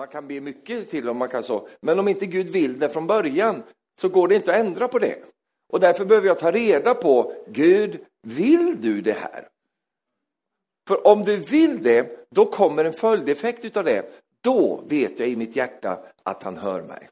[0.00, 1.68] Man kan be mycket till om man kan så.
[1.80, 3.62] Men om inte Gud vill det från början
[4.00, 5.16] så går det inte att ändra på det.
[5.72, 9.48] Och därför behöver jag ta reda på, Gud, vill du det här?
[10.88, 14.12] För om du vill det, då kommer en följdeffekt utav det.
[14.40, 17.08] Då vet jag i mitt hjärta att han hör mig.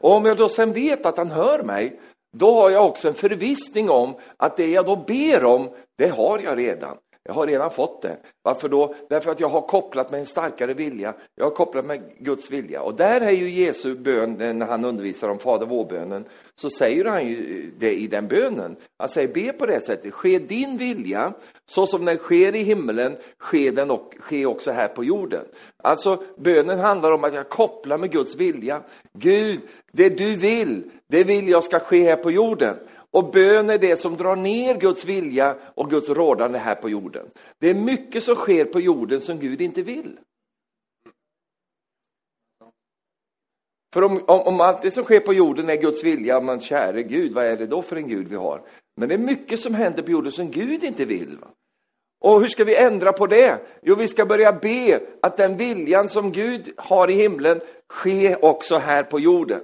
[0.00, 2.00] Och om jag då sen vet att han hör mig,
[2.36, 5.68] då har jag också en förvissning om att det jag då ber om,
[5.98, 6.96] det har jag redan.
[7.24, 8.16] Jag har redan fått det.
[8.42, 8.94] Varför då?
[9.08, 11.14] Därför att jag har kopplat med en starkare vilja.
[11.34, 12.82] Jag har kopplat med Guds vilja.
[12.82, 17.04] Och där är ju Jesu bön, eh, när han undervisar om Fader vår-bönen, så säger
[17.04, 18.76] han ju eh, det i den bönen.
[18.98, 21.32] Han säger, be på det sättet, ske din vilja,
[21.66, 25.44] så som den sker i himmelen, ske den och, ske också här på jorden.
[25.82, 28.82] Alltså, bönen handlar om att jag kopplar med Guds vilja.
[29.18, 29.60] Gud,
[29.92, 32.76] det du vill, det vill jag ska ske här på jorden.
[33.12, 37.30] Och bön är det som drar ner Guds vilja och Guds rådande här på jorden.
[37.58, 40.18] Det är mycket som sker på jorden som Gud inte vill.
[43.92, 47.02] För om, om, om allt det som sker på jorden är Guds vilja, men käre
[47.02, 48.62] Gud, vad är det då för en Gud vi har?
[48.96, 51.38] Men det är mycket som händer på jorden som Gud inte vill.
[51.40, 51.48] Va?
[52.20, 53.58] Och hur ska vi ändra på det?
[53.82, 58.78] Jo, vi ska börja be att den viljan som Gud har i himlen sker också
[58.78, 59.60] här på jorden.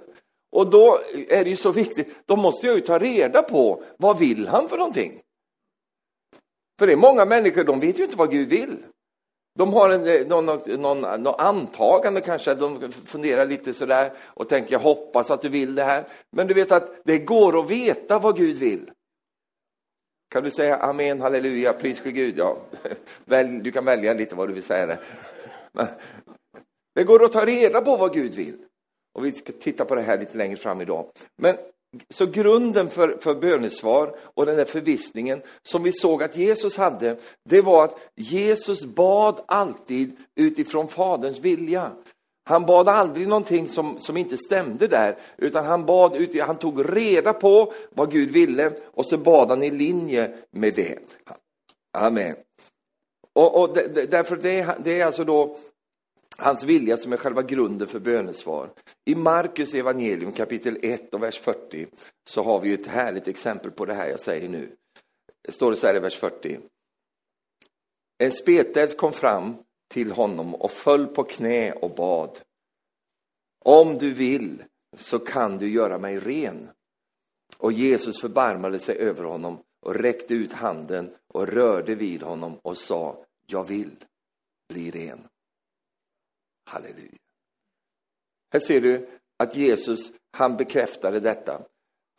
[0.50, 4.18] Och då är det ju så viktigt, då måste jag ju ta reda på vad
[4.18, 5.20] vill han för någonting?
[6.78, 8.76] För det är många människor, de vet ju inte vad Gud vill.
[9.58, 10.46] De har en, eh, någon,
[10.80, 15.74] någon, någon antagande kanske, de funderar lite sådär och tänker jag hoppas att du vill
[15.74, 16.04] det här.
[16.30, 18.90] Men du vet att det går att veta vad Gud vill.
[20.30, 22.38] Kan du säga amen, halleluja, pris för Gud?
[22.38, 22.56] Ja,
[23.62, 24.86] du kan välja lite vad du vill säga.
[24.86, 24.98] Det.
[26.94, 28.58] det går att ta reda på vad Gud vill.
[29.14, 31.06] Och vi ska titta på det här lite längre fram idag.
[31.36, 31.56] Men
[32.10, 37.16] så grunden för, för bönesvar och den där förvissningen som vi såg att Jesus hade,
[37.48, 41.90] det var att Jesus bad alltid utifrån Faderns vilja.
[42.44, 46.96] Han bad aldrig någonting som, som inte stämde där, utan han, bad ut, han tog
[46.96, 50.98] reda på vad Gud ville och så bad han i linje med det.
[51.98, 52.36] Amen.
[53.34, 53.76] Och, och
[54.08, 55.56] därför det, det är alltså då
[56.42, 58.70] Hans vilja som är själva grunden för bönesvar.
[59.04, 61.86] I Markus evangelium kapitel 1 och vers 40
[62.28, 64.76] så har vi ett härligt exempel på det här jag säger nu.
[65.42, 66.58] Det står det så här i vers 40.
[68.18, 69.56] En spetälsk kom fram
[69.88, 72.40] till honom och föll på knä och bad.
[73.64, 74.62] Om du vill
[74.96, 76.70] så kan du göra mig ren.
[77.58, 82.76] Och Jesus förbarmade sig över honom och räckte ut handen och rörde vid honom och
[82.76, 83.96] sa, jag vill
[84.68, 85.28] bli ren.
[86.68, 87.18] Halleluja.
[88.52, 89.08] Här ser du
[89.38, 91.62] att Jesus, han bekräftade detta.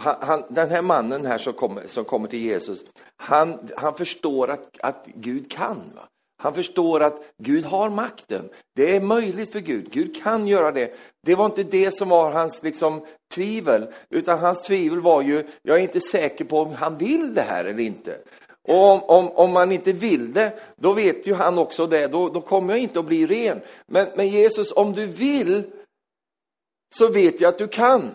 [0.01, 2.85] Han, han, den här mannen här som kommer, som kommer till Jesus,
[3.17, 5.91] han, han förstår att, att Gud kan.
[5.95, 6.09] Va?
[6.41, 8.49] Han förstår att Gud har makten.
[8.75, 9.91] Det är möjligt för Gud.
[9.91, 10.97] Gud kan göra det.
[11.25, 15.77] Det var inte det som var hans liksom, tvivel, utan hans tvivel var ju, jag
[15.77, 18.17] är inte säker på om han vill det här eller inte.
[18.69, 22.30] Och om, om, om, man inte vill det, då vet ju han också det, då,
[22.30, 23.62] då kommer jag inte att bli ren.
[23.85, 25.63] Men, men Jesus, om du vill,
[26.96, 28.12] så vet jag att du kan.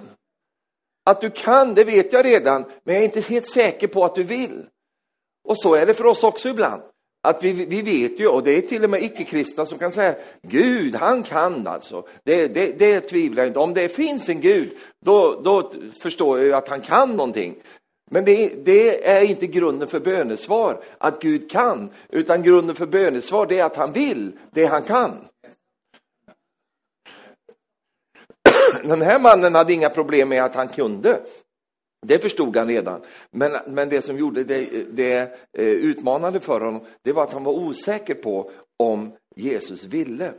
[1.05, 4.15] Att du kan, det vet jag redan, men jag är inte helt säker på att
[4.15, 4.67] du vill.
[5.45, 6.83] Och så är det för oss också ibland.
[7.23, 10.15] Att vi, vi vet ju, och det är till och med icke-kristna som kan säga,
[10.43, 12.07] Gud, han kan alltså.
[12.25, 16.47] Det, det, det tvivlar jag inte Om det finns en Gud, då, då förstår jag
[16.47, 17.55] ju att han kan någonting.
[18.15, 23.47] Men det, det, är inte grunden för bönesvar, att Gud kan, utan grunden för bönesvar
[23.47, 25.11] det är att han vill det han kan.
[28.83, 31.21] Den här mannen hade inga problem med att han kunde.
[32.07, 33.01] Det förstod han redan.
[33.31, 35.17] Men, men det som gjorde det, det
[35.53, 40.33] eh, utmanande för honom, det var att han var osäker på om Jesus ville.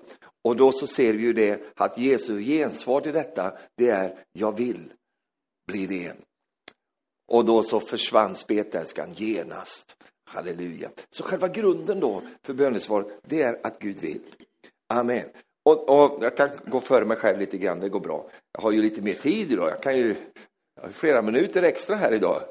[0.44, 4.58] Och då så ser vi ju det att Jesu gensvar till detta, det är jag
[4.58, 4.94] vill
[5.68, 6.18] bli ren.
[7.28, 9.96] Och då så försvann spetälskan genast.
[10.30, 10.90] Halleluja.
[11.10, 14.22] Så själva grunden då för bönesvar, det är att Gud vill.
[14.94, 15.26] Amen.
[15.66, 18.30] Och, och, jag kan gå före mig själv lite grann, det går bra.
[18.52, 20.16] Jag har ju lite mer tid idag, jag kan ju
[20.76, 22.42] jag har flera minuter extra här idag.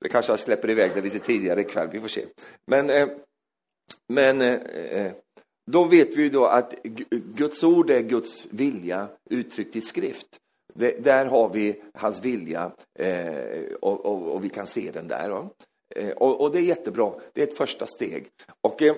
[0.00, 2.26] Det kanske jag släpper iväg det lite tidigare ikväll, vi får se.
[2.66, 3.08] Men, eh,
[4.08, 5.12] men eh, eh
[5.70, 6.74] då vet vi ju då att
[7.10, 10.26] Guds ord är Guds vilja uttryckt i skrift.
[10.78, 15.48] Det, där har vi hans vilja eh, och, och, och, vi kan se den där.
[15.94, 18.30] Eh, och, och, det är jättebra, det är ett första steg.
[18.60, 18.96] Och eh,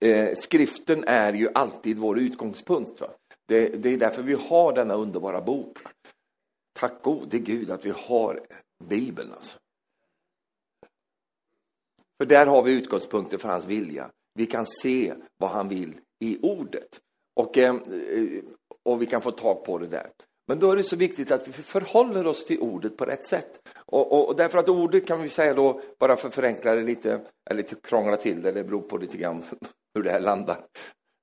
[0.00, 3.02] eh skriften är ju alltid vår utgångspunkt.
[3.48, 5.78] Det, det, är därför vi har denna underbara bok.
[6.72, 8.40] Tack gode Gud att vi har
[8.84, 9.32] Bibeln.
[9.32, 9.58] Alltså.
[12.18, 14.10] För där har vi utgångspunkten för hans vilja.
[14.34, 17.00] Vi kan se vad han vill i ordet.
[17.34, 18.42] Och, eh, eh
[18.82, 20.10] och vi kan få tag på det där.
[20.48, 23.68] Men då är det så viktigt att vi förhåller oss till ordet på rätt sätt.
[23.76, 26.82] Och, och, och därför att ordet kan vi säga då, bara för att förenkla det
[26.82, 27.20] lite,
[27.50, 29.44] eller krångla till det, det beror på lite grann
[29.94, 30.64] hur det här landar.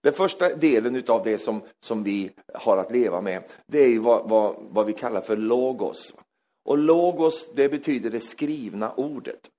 [0.04, 4.30] Den första delen utav det som, som vi har att leva med, det är vad,
[4.30, 6.14] vad, vad vi kallar för logos.
[6.66, 9.50] Och logos, det betyder det skrivna ordet.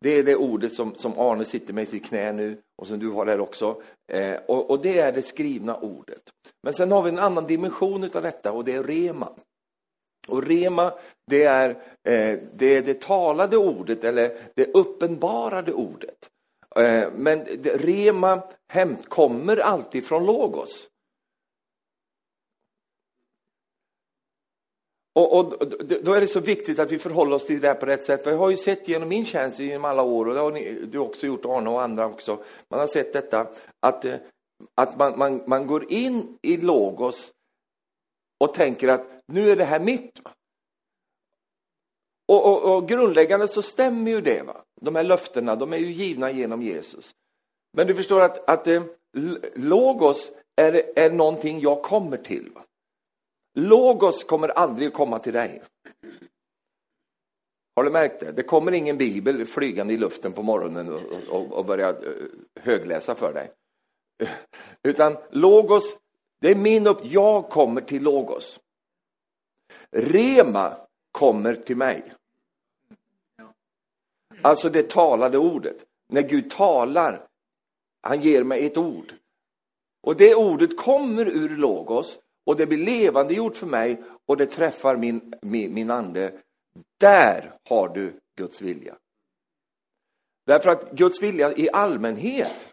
[0.00, 2.98] Det är det ordet som, som Arne sitter med i sitt knä nu och som
[2.98, 3.82] du har där också.
[4.12, 6.22] Eh, och, och, det är det skrivna ordet.
[6.62, 9.28] Men sen har vi en annan dimension av detta och det är rema.
[10.28, 10.92] Och rema,
[11.26, 11.70] det är,
[12.08, 16.30] eh, det är det talade ordet eller det uppenbarade ordet.
[16.76, 20.88] Eh, men rema hämt kommer alltid från logos.
[25.16, 25.68] Och, och,
[26.02, 28.24] då är det så viktigt att vi förhåller oss till det här på rätt sätt.
[28.24, 30.86] För jag har ju sett genom min tjänst genom alla år, och det har ni,
[30.86, 32.44] du också gjort, Arne och andra också.
[32.70, 33.46] Man har sett detta,
[33.80, 34.16] att, eh,
[34.74, 37.32] att man, man, man går in i Logos
[38.44, 40.20] och tänker att nu är det här mitt.
[42.28, 44.42] Och, och, och grundläggande så stämmer ju det.
[44.42, 44.62] Va?
[44.80, 47.14] De här löftena, de är ju givna genom Jesus.
[47.76, 48.82] Men du förstår att, att eh,
[49.54, 52.50] Logos är, är någonting jag kommer till.
[52.54, 52.62] Va?
[53.58, 55.62] Logos kommer aldrig att komma till dig.
[57.76, 58.32] Har du märkt det?
[58.32, 61.00] Det kommer ingen bibel flygande i luften på morgonen och,
[61.30, 63.50] och, och börjar eh, högläsa för dig.
[64.82, 65.96] Utan Logos,
[66.40, 66.98] det är min upp.
[67.02, 68.60] Jag kommer till Logos.
[69.90, 70.76] Rema
[71.12, 72.12] kommer till mig.
[74.42, 75.84] Alltså det talade ordet.
[76.08, 77.26] När Gud talar,
[78.02, 79.14] han ger mig ett ord.
[80.02, 84.46] Och det ordet kommer ur Logos och det blir levande gjort för mig och det
[84.46, 86.32] träffar min, min, min ande.
[87.00, 88.96] Där har du Guds vilja.
[90.46, 92.68] Därför att Guds vilja i allmänhet,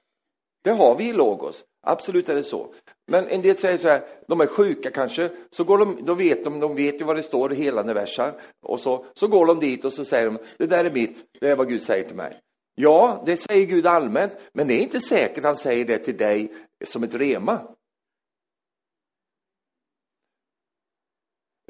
[0.64, 1.66] det har vi i Logos.
[1.86, 2.74] Absolut är det så.
[3.08, 6.44] Men en del säger så här, de är sjuka kanske, så går de, då vet
[6.44, 8.42] de, de vet ju vad det står i hela versar.
[8.62, 11.50] Och så, så går de dit och så säger de, det där är mitt, det
[11.50, 12.40] är vad Gud säger till mig.
[12.76, 16.52] Ja, det säger Gud allmänt, men det är inte säkert han säger det till dig
[16.86, 17.60] som ett rema.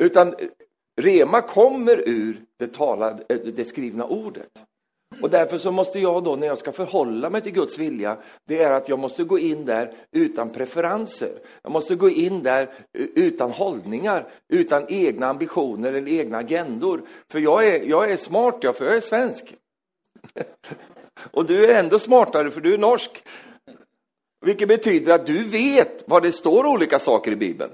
[0.03, 0.35] Utan
[1.01, 4.63] rema kommer ur det, talade, det skrivna ordet.
[5.21, 8.17] Och därför så måste jag då, när jag ska förhålla mig till Guds vilja,
[8.47, 11.39] det är att jag måste gå in där utan preferenser.
[11.61, 17.01] Jag måste gå in där utan hållningar, utan egna ambitioner eller egna agendor.
[17.31, 19.55] För jag är, jag är smart, jag, för jag är svensk.
[21.31, 23.23] Och du är ändå smartare, för du är norsk.
[24.45, 27.71] Vilket betyder att du vet vad det står olika saker i Bibeln.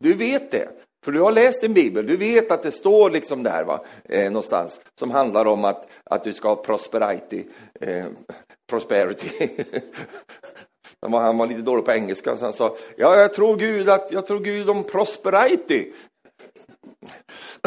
[0.00, 0.68] Du vet det.
[1.04, 4.24] För du har läst din bibel, du vet att det står liksom där va, eh,
[4.24, 7.44] någonstans som handlar om att, att du ska ha prosperity.
[7.80, 8.04] Eh,
[8.70, 9.48] prosperity.
[11.10, 14.26] han var lite dålig på engelska så han sa, ja jag tror Gud att, jag
[14.26, 15.92] tror Gud om prosperity.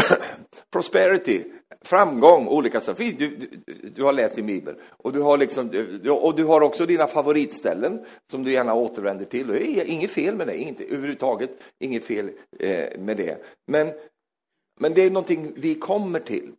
[0.74, 1.44] prosperity
[1.86, 3.04] framgång, olika saker.
[3.04, 6.62] Du, du, du, har läst din bibel och du, har liksom, du, och du har
[6.62, 9.50] också dina favoritställen som du gärna återvänder till.
[9.50, 13.44] Och det är inget fel med det, inte, överhuvudtaget inget fel eh, med det.
[13.68, 13.92] Men,
[14.80, 16.52] men det är någonting vi kommer till.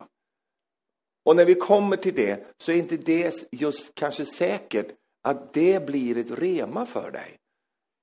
[1.24, 4.86] Och när vi kommer till det så är inte det just kanske säkert
[5.22, 7.38] att det blir ett rema för dig.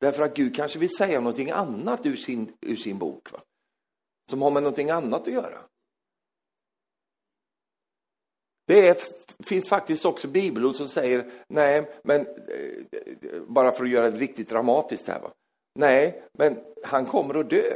[0.01, 3.31] Därför att Gud kanske vill säga någonting annat ur sin, ur sin bok.
[3.31, 3.39] Va?
[4.29, 5.59] Som har med någonting annat att göra.
[8.65, 8.97] Det är,
[9.43, 14.49] finns faktiskt också bibelord som säger, nej, men eh, bara för att göra det riktigt
[14.49, 15.19] dramatiskt här.
[15.19, 15.31] Va?
[15.75, 17.73] Nej, men han kommer att dö.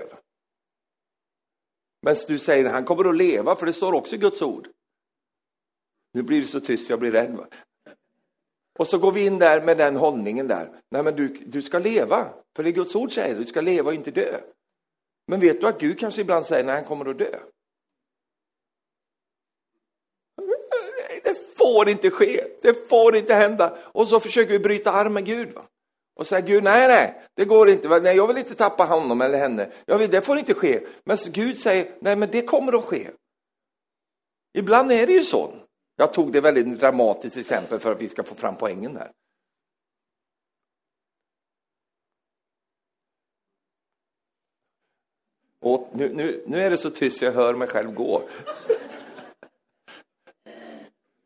[2.01, 4.67] Men du säger han kommer att leva, för det står också i Guds ord.
[6.13, 7.35] Nu blir det så tyst, jag blir rädd.
[7.35, 7.47] Va?
[8.79, 10.81] Och så går vi in där med den hållningen där.
[10.91, 13.87] Nej, men du, du ska leva, för det är Guds ord säger, du ska leva
[13.87, 14.39] och inte dö.
[15.27, 17.39] Men vet du att Gud kanske ibland säger, när han kommer att dö.
[21.67, 23.77] Får inte ske, det får inte hända.
[23.81, 25.53] Och så försöker vi bryta arm med Gud.
[25.53, 25.61] Va?
[26.15, 27.99] Och säga Gud, nej, nej, det går inte.
[27.99, 29.71] Nej, jag vill inte tappa honom eller henne.
[29.85, 30.87] Jag vill, det får inte ske.
[31.03, 33.07] Men Gud säger, nej, men det kommer att ske.
[34.53, 35.53] Ibland är det ju så.
[35.95, 39.11] Jag tog det väldigt dramatiskt exempel för att vi ska få fram poängen där.
[45.59, 48.21] Och nu, nu, nu är det så tyst jag hör mig själv gå.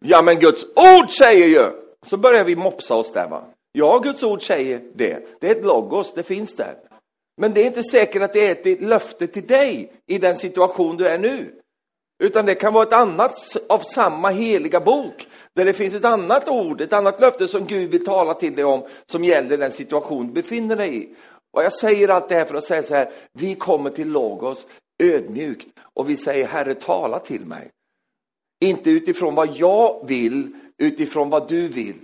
[0.06, 1.72] Ja, men Guds ord säger ju.
[2.06, 3.44] Så börjar vi mopsa oss där va.
[3.72, 5.40] Ja, Guds ord säger det.
[5.40, 6.76] Det är ett logos, det finns där.
[7.38, 10.98] Men det är inte säkert att det är ett löfte till dig i den situation
[10.98, 11.52] du är nu.
[12.24, 15.28] Utan det kan vara ett annat av samma heliga bok.
[15.56, 18.66] Där det finns ett annat ord, ett annat löfte som Gud vill tala till dig
[18.66, 21.10] om som gäller den situation du befinner dig i.
[21.54, 24.68] Och jag säger allt det här för att säga så här, vi kommer till Logos
[25.04, 27.72] ödmjukt och vi säger Herre tala till mig.
[28.62, 32.00] Inte utifrån vad jag vill, utifrån vad du vill.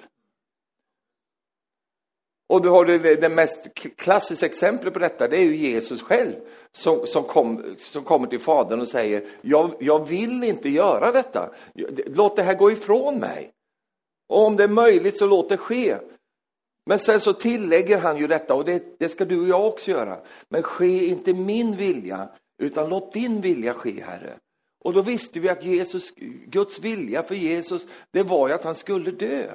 [2.50, 6.34] Och du har det, det mest klassiska exemplet på detta, det är ju Jesus själv
[6.72, 11.50] som, som, kom, som kommer till Fadern och säger, jag, jag vill inte göra detta.
[12.06, 13.52] Låt det här gå ifrån mig.
[14.30, 15.98] Och om det är möjligt så låt det ske.
[16.86, 19.92] Men sen så tillägger han ju detta, och det, det ska du och jag också
[19.92, 20.18] göra.
[20.50, 22.30] Men ske inte min vilja,
[22.64, 24.34] utan låt din vilja ske, Herre.
[24.88, 26.12] Och då visste vi att Jesus,
[26.46, 29.52] Guds vilja för Jesus, det var ju att han skulle dö.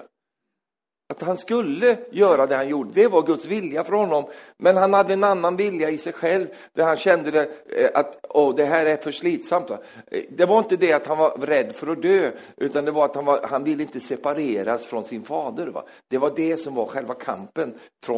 [1.12, 4.24] Att han skulle göra det han gjorde, det var Guds vilja för honom.
[4.56, 8.18] Men han hade en annan vilja i sig själv, där han kände det, eh, att
[8.34, 9.70] Åh, det här är för slitsamt.
[9.70, 9.78] Eh,
[10.30, 13.14] det var inte det att han var rädd för att dö, utan det var att
[13.14, 15.66] han, var, han ville inte separeras från sin fader.
[15.66, 15.84] Va?
[16.08, 17.74] Det var det som var själva kampen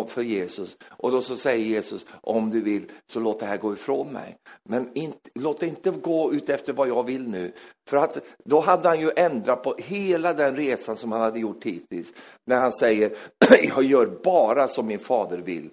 [0.08, 0.76] för Jesus.
[0.90, 4.36] Och då så säger Jesus, om du vill, så låt det här gå ifrån mig.
[4.68, 7.52] Men inte, låt det inte gå ut efter vad jag vill nu.
[7.88, 11.64] För att då hade han ju ändrat på hela den resan som han hade gjort
[11.64, 12.12] hittills.
[12.44, 13.10] När han säger,
[13.62, 15.70] jag gör bara som min fader vill.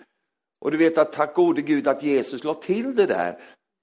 [0.62, 3.38] Och du vet att tack gode Gud att Jesus la till det där.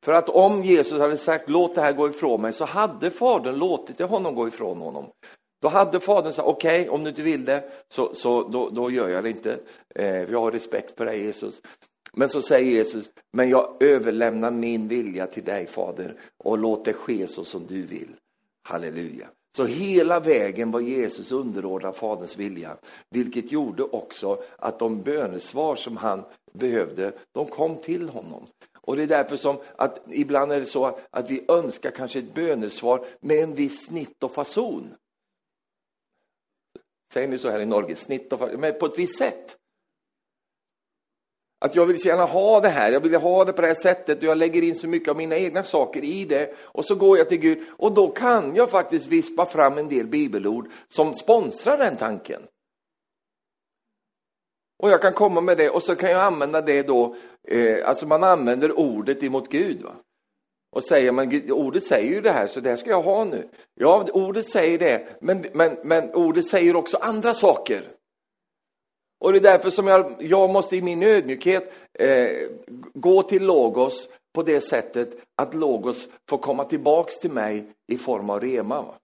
[0.04, 3.54] För att om Jesus hade sagt låt det här gå ifrån mig så hade fadern
[3.54, 5.06] låtit det honom gå ifrån honom.
[5.62, 8.90] Då hade fadern sagt okej okay, om du inte vill det så, så då, då
[8.90, 9.58] gör jag det inte.
[9.94, 11.62] Eh, jag har respekt för dig Jesus.
[12.12, 16.92] Men så säger Jesus, men jag överlämnar min vilja till dig fader och låt det
[16.92, 18.10] ske så som du vill.
[18.62, 19.28] Halleluja.
[19.56, 22.76] Så hela vägen var Jesus underordnad Faderns vilja,
[23.10, 28.46] vilket gjorde också att de bönesvar som han behövde, de kom till honom.
[28.74, 32.34] Och det är därför som att ibland är det så att vi önskar kanske ett
[32.34, 34.94] bönesvar med en viss snitt och fason.
[37.12, 37.96] Säger ni så här i Norge?
[37.96, 39.56] Snitt och fason, men på ett visst sätt.
[41.60, 44.18] Att jag vill gärna ha det här, jag vill ha det på det här sättet
[44.18, 46.54] och jag lägger in så mycket av mina egna saker i det.
[46.58, 50.06] Och så går jag till Gud och då kan jag faktiskt vispa fram en del
[50.06, 52.42] bibelord som sponsrar den tanken.
[54.82, 57.16] Och jag kan komma med det och så kan jag använda det då,
[57.48, 59.82] eh, alltså man använder ordet emot Gud.
[59.82, 59.92] Va?
[60.70, 63.48] Och säger man, ordet säger ju det här, så det här ska jag ha nu.
[63.74, 67.82] Ja, ordet säger det, men, men, men ordet säger också andra saker.
[69.18, 72.48] Och det är därför som jag, jag måste i min ödmjukhet eh,
[72.94, 78.30] gå till Logos på det sättet att Logos får komma tillbaks till mig i form
[78.30, 78.82] av rema.
[78.82, 78.98] Va?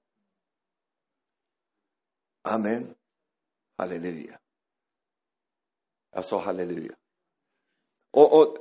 [2.42, 2.94] Amen.
[3.78, 4.38] Halleluja.
[6.14, 6.94] Jag sa halleluja.
[8.10, 8.58] Och, och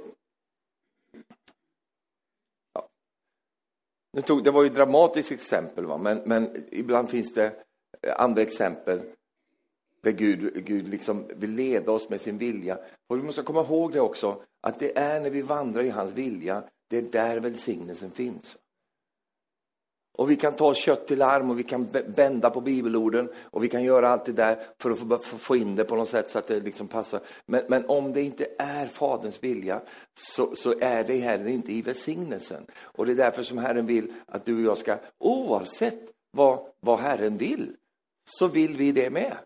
[2.73, 2.89] ja.
[4.11, 5.97] nu tog, det var ju ett dramatiskt exempel, va?
[5.97, 7.63] Men, men ibland finns det
[8.17, 9.01] andra exempel
[10.03, 12.77] där Gud, Gud liksom vill leda oss med sin vilja.
[13.09, 16.11] Och vi måste komma ihåg det också, att det är när vi vandrar i hans
[16.11, 18.57] vilja, det är där välsignelsen finns.
[20.17, 23.69] Och vi kan ta kött till arm och vi kan bända på bibelorden och vi
[23.69, 26.47] kan göra allt det där för att få in det på något sätt så att
[26.47, 27.21] det liksom passar.
[27.45, 29.81] Men, men om det inte är Faderns vilja
[30.19, 32.65] så, så, är det heller inte i välsignelsen.
[32.75, 35.99] Och det är därför som Herren vill att du och jag ska, oavsett
[36.31, 37.75] vad, vad Herren vill,
[38.39, 39.37] så vill vi det med.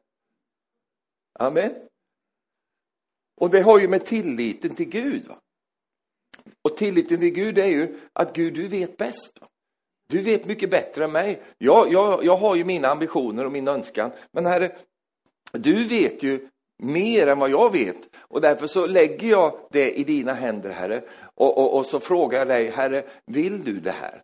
[1.39, 1.73] Amen.
[3.37, 5.27] Och det har ju med tilliten till Gud.
[5.27, 5.35] Va?
[6.61, 9.31] Och tilliten till Gud är ju att Gud, du vet bäst.
[9.41, 9.47] Va?
[10.09, 11.41] Du vet mycket bättre än mig.
[11.57, 14.11] Jag, jag, jag har ju mina ambitioner och min önskan.
[14.31, 14.75] Men herre,
[15.51, 16.49] du vet ju
[16.83, 17.97] mer än vad jag vet.
[18.17, 21.03] Och därför så lägger jag det i dina händer, Herre.
[21.35, 24.23] Och, och, och så frågar jag dig, Herre, vill du det här?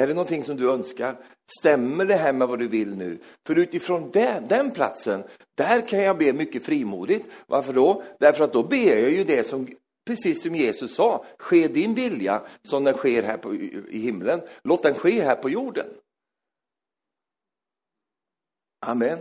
[0.00, 1.16] Är det någonting som du önskar?
[1.58, 3.18] Stämmer det här med vad du vill nu?
[3.46, 5.22] För utifrån den, den platsen,
[5.54, 7.28] där kan jag be mycket frimodigt.
[7.46, 8.02] Varför då?
[8.18, 9.68] Därför att då ber jag ju det som
[10.04, 14.40] Precis som Jesus sa, ske din vilja som den sker här på, i himlen.
[14.62, 15.86] Låt den ske här på jorden.
[18.86, 19.18] Amen.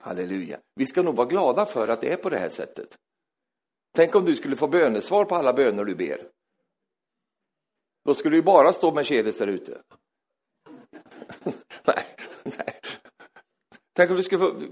[0.00, 0.58] Halleluja.
[0.74, 2.98] Vi ska nog vara glada för att det är på det här sättet.
[3.94, 6.37] Tänk om du skulle få bönesvar på alla böner du ber.
[8.08, 9.82] Då skulle det ju bara stå Mercedes där ute.
[11.84, 12.04] nej,
[12.42, 12.74] nej.
[13.92, 14.62] Tänk om vi skulle få...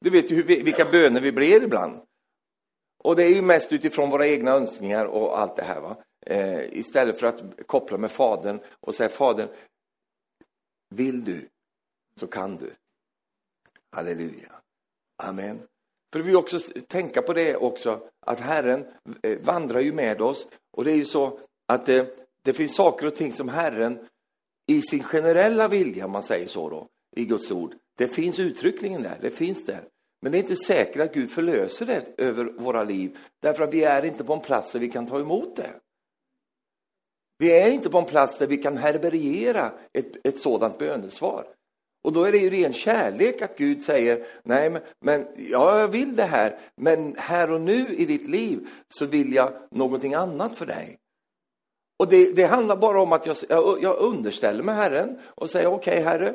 [0.00, 2.00] Du vet ju vilka böner vi blir ibland.
[3.04, 5.80] Och det är ju mest utifrån våra egna önskningar och allt det här.
[5.80, 5.96] Va?
[6.26, 9.48] Eh, istället för att koppla med Fadern och säga Fadern,
[10.94, 11.48] vill du
[12.16, 12.74] så kan du.
[13.90, 14.52] Halleluja.
[15.22, 15.62] Amen.
[16.12, 18.86] För vi också tänka på det också, att Herren
[19.22, 20.46] eh, vandrar ju med oss.
[20.72, 22.04] Och det är ju så att eh,
[22.48, 23.98] det finns saker och ting som Herren
[24.66, 29.02] i sin generella vilja, om man säger så då, i Guds ord, det finns uttryckligen
[29.02, 29.80] där, det finns där.
[30.22, 33.84] Men det är inte säkert att Gud förlöser det över våra liv, därför att vi
[33.84, 35.70] är inte på en plats där vi kan ta emot det.
[37.38, 41.46] Vi är inte på en plats där vi kan härbärgera ett, ett sådant bönesvar.
[42.04, 45.88] Och då är det ju ren kärlek att Gud säger, nej men, men ja, jag
[45.88, 50.54] vill det här, men här och nu i ditt liv så vill jag någonting annat
[50.54, 50.98] för dig.
[51.98, 55.68] Och det, det handlar bara om att jag, jag, jag underställer mig Herren och säger,
[55.68, 56.34] okej okay, Herre,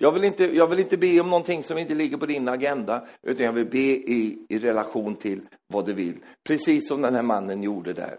[0.00, 3.06] jag vill, inte, jag vill inte be om någonting som inte ligger på din agenda,
[3.22, 6.16] utan jag vill be i, i relation till vad du vill.
[6.44, 8.18] Precis som den här mannen gjorde där.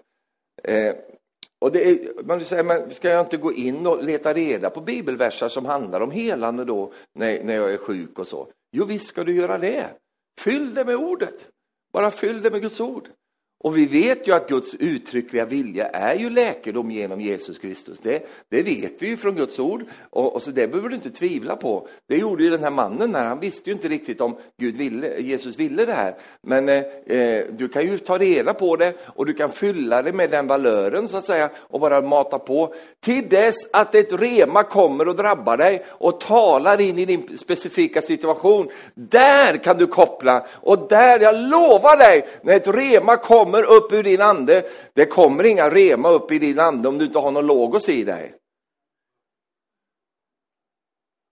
[0.64, 0.96] Eh,
[1.60, 4.82] och det är, man säger, men ska jag inte gå in och leta reda på
[4.82, 8.48] bibelversar som handlar om helande då, när, när jag är sjuk och så?
[8.72, 9.86] Jo, visst ska du göra det.
[10.40, 11.48] Fyll det med ordet.
[11.94, 13.10] Bara fyll det med Guds ord.
[13.62, 18.00] Och vi vet ju att Guds uttryckliga vilja är ju läkedom genom Jesus Kristus.
[18.00, 21.12] Det, det vet vi ju från Guds ord och, och, så det behöver du inte
[21.12, 21.88] tvivla på.
[22.08, 25.20] Det gjorde ju den här mannen när han visste ju inte riktigt om Gud ville,
[25.20, 26.16] Jesus ville det här.
[26.42, 30.14] Men eh, eh, du kan ju ta reda på det och du kan fylla det
[30.14, 34.64] med den valören så att säga och bara mata på till dess att ett rema
[34.64, 38.70] kommer och drabbar dig och talar in i din specifika situation.
[38.94, 43.92] Där kan du koppla och där, jag lovar dig, när ett rema kommer kommer upp
[43.92, 44.66] ur din ande.
[44.94, 48.04] Det kommer inga rema upp i din ande om du inte har någon logos i
[48.04, 48.36] dig.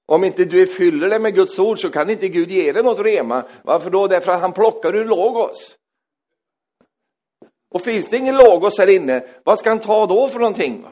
[0.08, 3.00] Om inte du fyller dig med Guds ord så kan inte Gud ge dig något
[3.00, 3.44] rema.
[3.64, 4.08] Varför då?
[4.08, 5.78] Därför att han plockar ur logos.
[7.70, 10.86] Och finns det ingen logos här inne, vad ska han ta då för någonting?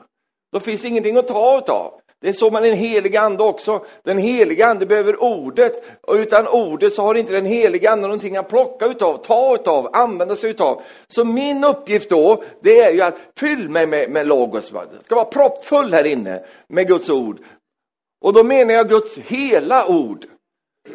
[0.51, 2.01] Då finns det ingenting att ta utav.
[2.25, 3.85] Det är så med den heliga ande också.
[4.03, 8.37] Den heliga ande behöver ordet och utan ordet så har inte den heliga ande någonting
[8.37, 10.81] att plocka utav, ta utav, använda sig utav.
[11.07, 14.69] Så min uppgift då, det är ju att fylla mig med, med logos.
[14.69, 17.39] Det ska vara proppfull här inne med Guds ord.
[18.21, 20.25] Och då menar jag Guds hela ord.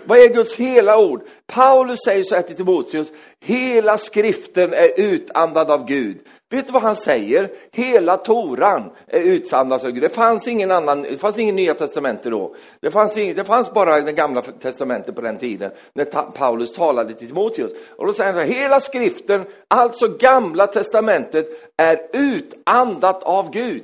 [0.04, 1.23] Vad är Guds hela ord?
[1.47, 6.18] Paulus säger så här till Timoteus, hela skriften är utandad av Gud
[6.52, 7.50] Vet du vad han säger?
[7.73, 10.02] Hela Toran är utsandad av Gud.
[10.02, 12.55] Det fanns ingen annan, det fanns ingen Nya Testamentet då.
[12.81, 17.12] Det fanns, ing, det fanns bara det gamla testamentet på den tiden när Paulus talade
[17.12, 17.72] till Timoteus.
[17.96, 23.83] Och då säger han så här, hela skriften, alltså gamla testamentet, är utandat av Gud.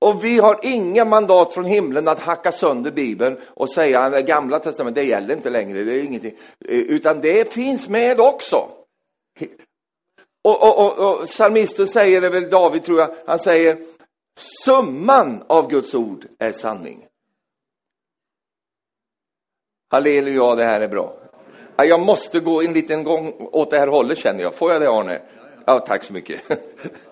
[0.00, 4.22] Och vi har inga mandat från himlen att hacka sönder Bibeln och säga att det
[4.22, 6.36] gamla testamentet, det gäller inte längre, det är ingenting.
[6.68, 8.68] Eh, utan det finns med också.
[10.44, 13.78] Och, och, och, och psalmisten säger det väl, David tror jag, han säger
[14.64, 17.06] summan av Guds ord är sanning.
[19.90, 21.16] Halleluja, det här är bra.
[21.76, 24.54] Jag måste gå en liten gång åt det här hållet känner jag.
[24.54, 25.20] Får jag det Arne?
[25.66, 26.40] Ja, tack så mycket.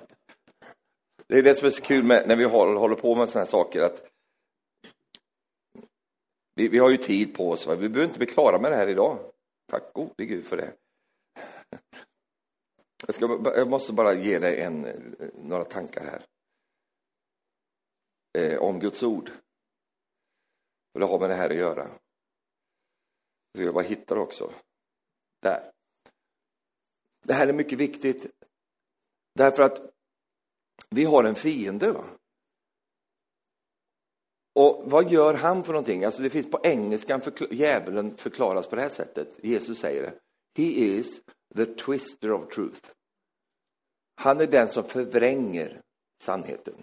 [1.28, 3.50] Det är det som är så kul med, när vi håller på med sådana här
[3.50, 3.82] saker.
[3.82, 4.10] att
[6.54, 7.74] vi, vi har ju tid på oss, va?
[7.74, 9.32] vi behöver inte bli klara med det här idag.
[9.66, 10.76] Tack gode Gud för det.
[13.06, 14.80] Jag, ska, jag måste bara ge dig en,
[15.34, 16.22] några tankar här.
[18.38, 19.30] Eh, om Guds ord.
[20.94, 21.88] Och det har med det här att göra.
[23.56, 24.52] Så jag bara hittar också.
[25.42, 25.72] Där.
[27.24, 28.26] Det här är mycket viktigt.
[29.34, 29.97] Därför att
[30.90, 31.92] vi har en fiende.
[31.92, 32.04] Va?
[34.54, 36.04] Och vad gör han för någonting?
[36.04, 39.28] Alltså det finns på engelskan, förkl djävulen förklaras på det här sättet.
[39.42, 40.14] Jesus säger det.
[40.62, 41.20] He is
[41.56, 42.90] the twister of truth.
[44.14, 45.80] Han är den som förvränger
[46.20, 46.74] sannheten.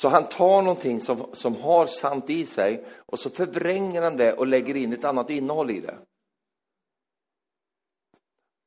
[0.00, 4.32] Så han tar någonting som, som har sant i sig och så förvränger han det
[4.32, 5.98] och lägger in ett annat innehåll i det.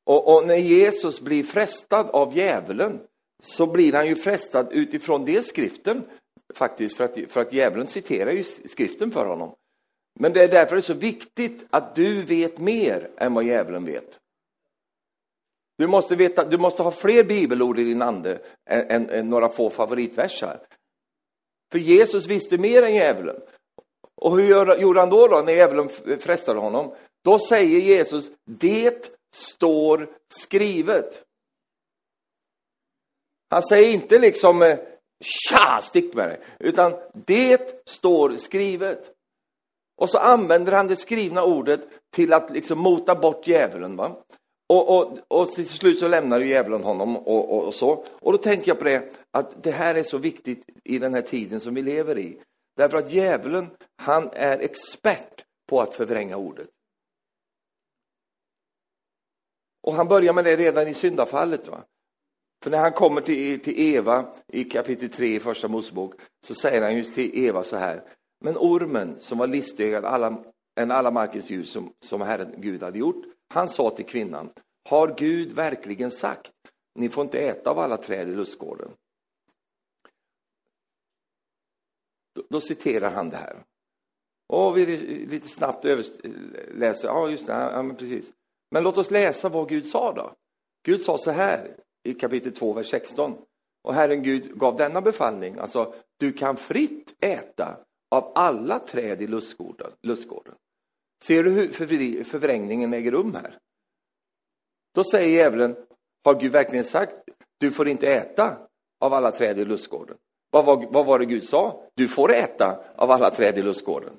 [0.04, 3.06] Och, och när Jesus blir frestad av djävulen
[3.40, 6.04] så blir han ju frestad utifrån det skriften
[6.54, 9.54] faktiskt, för att, för att djävulen citerar ju skriften för honom.
[10.20, 13.84] Men det är därför det är så viktigt att du vet mer än vad djävulen
[13.84, 14.18] vet.
[15.78, 18.38] Du måste, veta, du måste ha fler bibelord i din ande
[18.70, 20.60] än, än, än några få favoritversar.
[21.72, 23.36] För Jesus visste mer än djävulen.
[24.16, 25.88] Och hur gör, gjorde han då, då när djävulen
[26.20, 26.94] frestade honom?
[27.24, 31.22] Då säger Jesus, det står skrivet.
[33.50, 34.78] Han säger inte liksom eh,
[35.24, 39.10] tja, stick med det, utan det står skrivet.
[39.96, 43.96] Och så använder han det skrivna ordet till att liksom mota bort djävulen.
[43.96, 44.16] Va?
[44.68, 48.04] Och, och, och till slut så lämnar djävulen honom och, och, och, så.
[48.10, 51.22] Och då tänker jag på det, att det här är så viktigt i den här
[51.22, 52.40] tiden som vi lever i.
[52.76, 56.68] Därför att djävulen, han är expert på att förvränga ordet.
[59.82, 61.68] Och han börjar med det redan i syndafallet.
[61.68, 61.84] Va?
[62.62, 66.14] För när han kommer till, till Eva i kapitel 3 i första Mosebok
[66.46, 68.02] så säger han ju till Eva så här.
[68.40, 70.44] Men ormen, som var listigare alla,
[70.80, 74.50] än alla markens djur som, som Herren Gud hade gjort, han sa till kvinnan,
[74.88, 76.52] har Gud verkligen sagt,
[76.94, 78.90] ni får inte äta av alla träd i lustgården?
[82.34, 83.62] Då, då citerar han det här.
[84.48, 84.86] Och vi
[85.26, 85.84] lite snabbt
[86.74, 88.32] läser, ja just det, ja, men precis.
[88.70, 90.32] Men låt oss läsa vad Gud sa då.
[90.84, 93.36] Gud sa så här i kapitel 2, vers 16.
[93.82, 97.76] Och Herren Gud gav denna befallning, alltså du kan fritt äta
[98.10, 99.92] av alla träd i lustgården.
[100.02, 100.54] lustgården.
[101.24, 103.58] Ser du hur förvrängningen äger rum här?
[104.94, 105.76] Då säger djävulen,
[106.24, 107.14] har Gud verkligen sagt,
[107.58, 108.58] du får inte äta
[109.00, 110.16] av alla träd i lustgården?
[110.50, 111.82] Vad var, vad var det Gud sa?
[111.94, 114.12] Du får äta av alla träd i lustgården.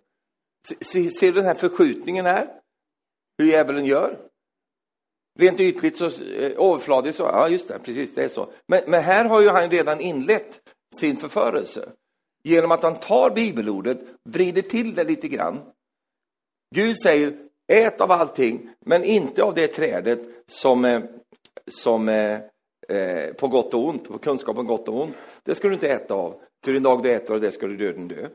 [0.82, 2.62] Se, ser du den här förskjutningen här?
[3.38, 4.31] Hur djävulen gör?
[5.40, 8.50] Rent ytligt så eh, överfladigt så, ja just det, precis det är så.
[8.68, 10.60] Men, men här har ju han redan inlett
[10.96, 11.90] sin förförelse.
[12.44, 15.60] Genom att han tar bibelordet, vrider till det lite grann.
[16.76, 17.34] Gud säger,
[17.68, 21.02] ät av allting, men inte av det trädet som, eh,
[21.68, 22.40] som eh,
[22.90, 25.16] eh, på gott och ont, på kunskap om gott och ont.
[25.44, 27.78] Det ska du inte äta av, till den dag du äter av det ska du
[27.78, 28.28] döden dö.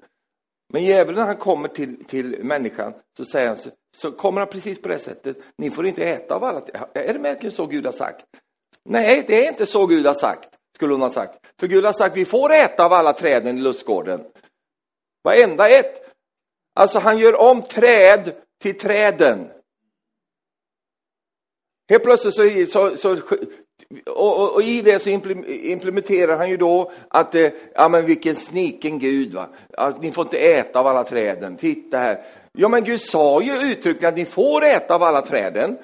[0.72, 3.56] Men djävulen när han kommer till, till människan så säger han,
[3.96, 6.62] så kommer han precis på det sättet, ni får inte äta av alla
[6.94, 8.24] Är det verkligen så Gud har sagt?
[8.84, 11.46] Nej, det är inte så Gud har sagt, skulle hon ha sagt.
[11.60, 14.24] För Gud har sagt, vi får äta av alla träden i lustgården.
[15.24, 16.16] Varenda ett.
[16.74, 18.32] Alltså han gör om träd
[18.62, 19.50] till träden.
[21.88, 23.16] Helt plötsligt så, så, så
[24.06, 28.36] och, och, och, i det så implementerar han ju då att, eh, ja men vilken
[28.36, 32.24] sniken Gud va, att ni får inte äta av alla träden, titta här.
[32.58, 35.78] Ja men Gud sa ju uttryckligen att ni får äta av alla träden.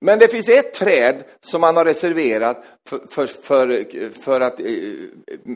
[0.00, 4.66] Men det finns ett träd som han har reserverat för, för, för, för, att, eh,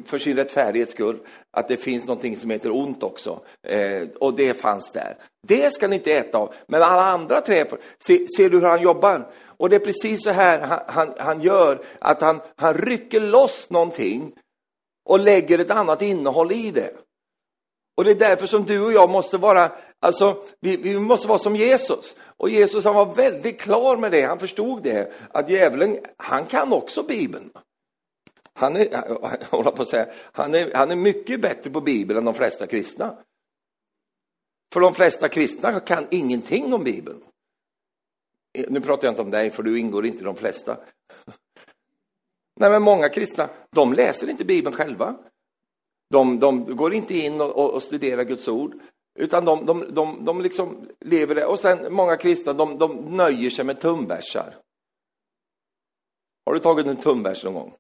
[0.07, 1.18] för sin rättfärdighets skull,
[1.51, 3.40] att det finns någonting som heter ont också.
[3.68, 5.16] Eh, och det fanns där.
[5.48, 7.66] Det ska ni inte äta av, men alla andra träd,
[8.07, 9.33] se, ser du hur han jobbar?
[9.44, 13.70] Och det är precis så här han, han, han gör, att han, han rycker loss
[13.70, 14.33] någonting
[15.05, 16.92] och lägger ett annat innehåll i det.
[17.94, 21.38] Och det är därför som du och jag måste vara, alltså vi, vi måste vara
[21.38, 22.14] som Jesus.
[22.20, 26.72] Och Jesus han var väldigt klar med det, han förstod det, att djävulen, han kan
[26.72, 27.50] också Bibeln.
[28.52, 28.88] Han är,
[29.50, 32.66] jag på att säga, han är, han är mycket bättre på Bibeln än de flesta
[32.66, 33.16] kristna.
[34.72, 37.22] För de flesta kristna kan ingenting om Bibeln.
[38.68, 40.76] Nu pratar jag inte om dig, för du ingår inte i de flesta.
[42.61, 45.16] Nej, men många kristna, de läser inte Bibeln själva.
[46.12, 48.75] De, de går inte in och, och, studerar Guds ord,
[49.18, 51.46] utan de, de, de, de liksom lever det.
[51.46, 54.55] Och sen många kristna, de, de nöjer sig med tumversar.
[56.46, 57.75] Har du tagit en tumvers någon gång?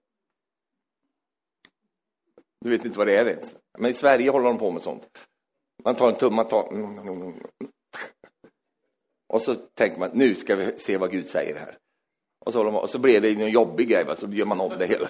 [2.60, 3.54] Du vet inte vad det är ens.
[3.78, 5.08] Men i Sverige håller de på med sånt.
[5.84, 6.68] Man tar en tum, man tar...
[9.28, 11.76] Och så tänker man, nu ska vi se vad Gud säger här.
[12.44, 14.86] Och så, man, och så blir det en jobbig grej, så gör man om det
[14.86, 15.08] hela.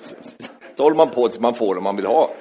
[0.76, 2.34] Så håller man på tills man får det man vill ha.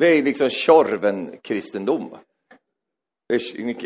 [0.00, 2.16] Det är liksom Tjorven-kristendom.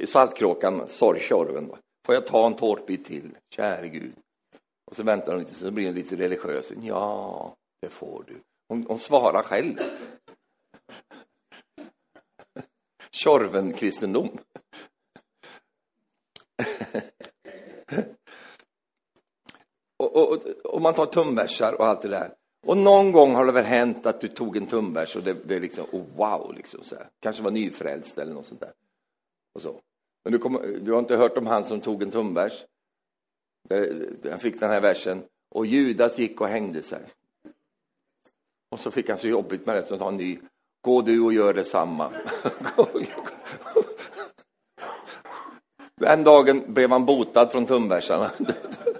[0.06, 1.72] Saltkråkan, sorgtjorven.
[2.06, 4.12] Får jag ta en tårtbit till, käre Gud?
[4.86, 6.72] Och så väntar hon lite, så blir hon lite religiös.
[6.82, 8.40] Ja, det får du.
[8.68, 9.76] Hon, hon svarar själv.
[13.10, 14.28] Tjorven-kristendom.
[19.96, 22.34] och, och, och, man tar tumversar och allt det där.
[22.64, 25.54] Och någon gång har det väl hänt att du tog en tumbärs och det, det
[25.54, 27.08] är liksom, oh, wow, liksom så här.
[27.20, 28.72] Kanske var nyfrälst eller något sånt där.
[29.54, 29.80] Och så.
[30.24, 32.64] Men du, kom, du har inte hört om han som tog en tumbärs?
[34.30, 37.02] Han fick den här versen, och Judas gick och hängde sig.
[38.70, 40.38] Och så fick han så jobbigt med det, så han en ny.
[40.80, 42.10] Gå du och gör detsamma.
[45.96, 48.30] Den dagen blev han botad från tumbärsarna.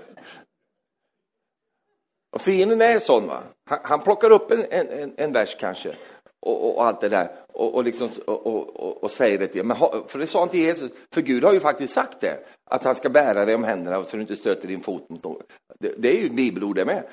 [2.34, 3.42] Och fienden är sån, va?
[3.64, 5.94] Han, han plockar upp en, en, en vers kanske
[6.40, 9.76] och, och, och, allt det där och, och, liksom, och, och, säger det till men
[10.06, 12.38] För det sa inte Jesus, för Gud har ju faktiskt sagt det,
[12.70, 15.52] att han ska bära dig om händerna så du inte stöter din fot mot något.
[15.78, 17.04] Det, det är ju bibelord det med.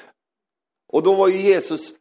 [0.93, 1.91] Och då var ju Jesus,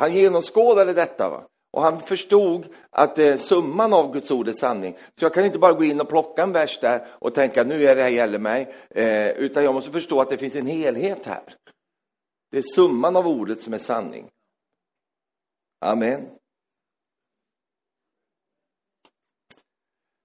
[0.00, 1.30] han genomskådade detta.
[1.30, 1.42] Va?
[1.72, 4.96] Och han förstod att eh, summan av Guds ord är sanning.
[5.18, 7.84] Så jag kan inte bara gå in och plocka en vers där och tänka nu
[7.84, 8.74] är det här gäller mig.
[8.90, 11.42] Eh, utan jag måste förstå att det finns en helhet här.
[12.54, 14.30] Det är summan av ordet som är sanning.
[15.80, 16.28] Amen.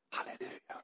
[0.09, 0.81] Halleluja.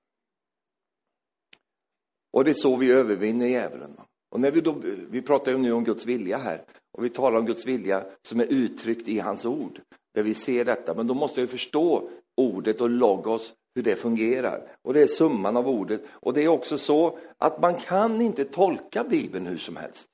[2.32, 3.98] Och det är så vi övervinner djävulen.
[4.30, 4.72] Och när vi, då,
[5.10, 6.66] vi pratar ju nu om Guds vilja här.
[6.92, 9.82] Och vi talar om Guds vilja som är uttryckt i hans ord.
[10.14, 14.78] där vi ser detta, men då måste vi förstå ordet och logos, hur det fungerar.
[14.82, 16.02] Och det är summan av ordet.
[16.10, 20.10] Och det är också så att man kan inte tolka Bibeln hur som helst.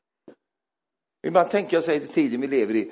[1.27, 2.91] Ibland tänker jag, säger till tiden vi lever i,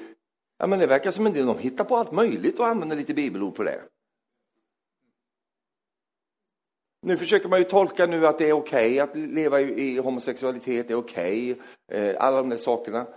[0.57, 3.13] ja men det verkar som en del de hittar på allt möjligt och använder lite
[3.13, 3.81] bibelord på det.
[7.01, 10.87] Nu försöker man ju tolka nu att det är okej okay att leva i homosexualitet,
[10.87, 13.07] det är okej, okay, eh, alla de där sakerna.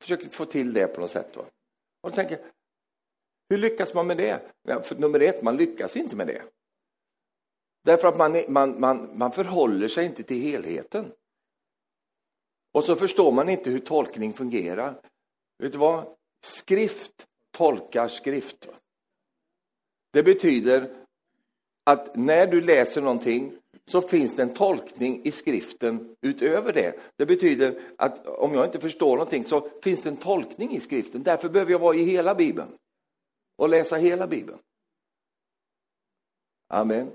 [0.00, 1.36] Försöker få till det på något sätt.
[1.36, 1.44] Va?
[2.02, 2.38] Och då tänker
[3.48, 4.40] hur lyckas man med det?
[4.62, 6.42] Ja, för nummer ett, man lyckas inte med det.
[7.84, 11.12] Därför att man, man, man, man förhåller sig inte till helheten.
[12.74, 15.00] Och så förstår man inte hur tolkning fungerar.
[15.58, 16.04] Vet du vad?
[16.44, 18.68] Skrift tolkar skrift.
[20.12, 20.90] Det betyder
[21.84, 23.52] att när du läser någonting
[23.84, 27.00] så finns det en tolkning i skriften utöver det.
[27.16, 31.22] Det betyder att om jag inte förstår någonting så finns det en tolkning i skriften.
[31.22, 32.68] Därför behöver jag vara i hela Bibeln
[33.56, 34.58] och läsa hela Bibeln.
[36.68, 37.10] Amen.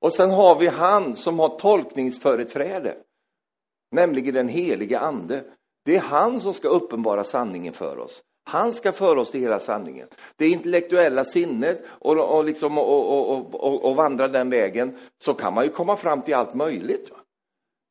[0.00, 2.96] Och sen har vi han som har tolkningsföreträde,
[3.92, 5.44] nämligen den helige ande.
[5.84, 8.22] Det är han som ska uppenbara sanningen för oss.
[8.44, 10.08] Han ska föra oss till hela sanningen.
[10.36, 15.64] Det intellektuella sinnet och, och, liksom, och, och, och, vandra den vägen, så kan man
[15.64, 17.10] ju komma fram till allt möjligt.
[17.10, 17.16] Va?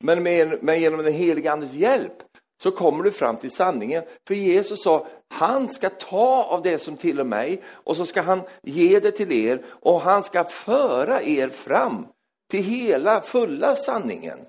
[0.04, 2.24] Men, med, men genom den helige Andes hjälp
[2.64, 4.04] så kommer du fram till sanningen.
[4.28, 8.42] För Jesus sa, han ska ta av det som tillhör mig och så ska han
[8.64, 12.08] ge det till er och han ska föra er fram
[12.52, 14.40] till hela fulla sanningen.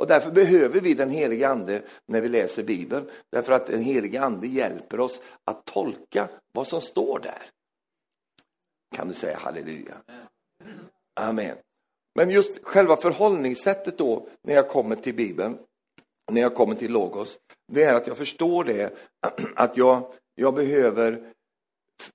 [0.00, 3.10] Och därför behöver vi den helige Ande när vi läser Bibeln.
[3.30, 7.42] Därför att den helige Ande hjälper oss att tolka vad som står där.
[8.96, 9.94] Kan du säga halleluja?
[11.14, 11.56] Amen.
[12.14, 15.58] Men just själva förhållningssättet då, när jag kommer till Bibeln,
[16.32, 17.38] när jag kommer till Logos,
[17.72, 18.92] det är att jag förstår det,
[19.56, 21.32] att jag, jag behöver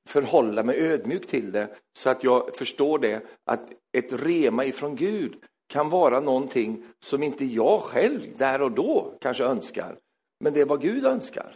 [0.09, 5.35] förhålla mig ödmjuk till det, så att jag förstår det, att ett rema ifrån Gud
[5.67, 9.97] kan vara någonting som inte jag själv där och då kanske önskar,
[10.39, 11.55] men det är vad Gud önskar.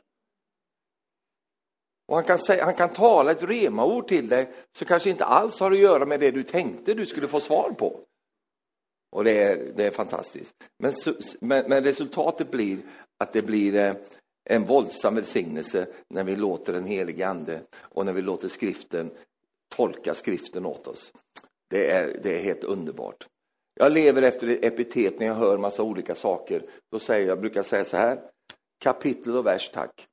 [2.07, 5.59] Och han kan, säga, han kan tala ett remaord till dig som kanske inte alls
[5.59, 7.99] har att göra med det du tänkte du skulle få svar på.
[9.11, 10.55] Och det är, det är fantastiskt.
[10.77, 10.93] Men,
[11.39, 12.79] men, men resultatet blir
[13.17, 13.93] att det blir eh,
[14.49, 19.11] en våldsam välsignelse när vi låter den helige Ande och när vi låter skriften
[19.75, 21.13] tolka skriften åt oss.
[21.69, 23.27] Det är, det är helt underbart.
[23.81, 26.69] Jag lever efter epitet när jag hör massa olika saker.
[26.91, 28.31] Då säger jag, brukar säga så här,
[28.77, 30.07] kapitel och vers tack.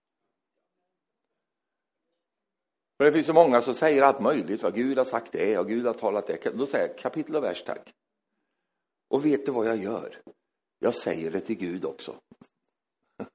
[2.96, 5.68] För det finns så många som säger allt möjligt, vad Gud har sagt det och
[5.68, 6.50] Gud har talat det.
[6.54, 7.94] Då säger jag kapitel och vers tack.
[9.08, 10.16] Och vet du vad jag gör?
[10.78, 12.14] Jag säger det till Gud också.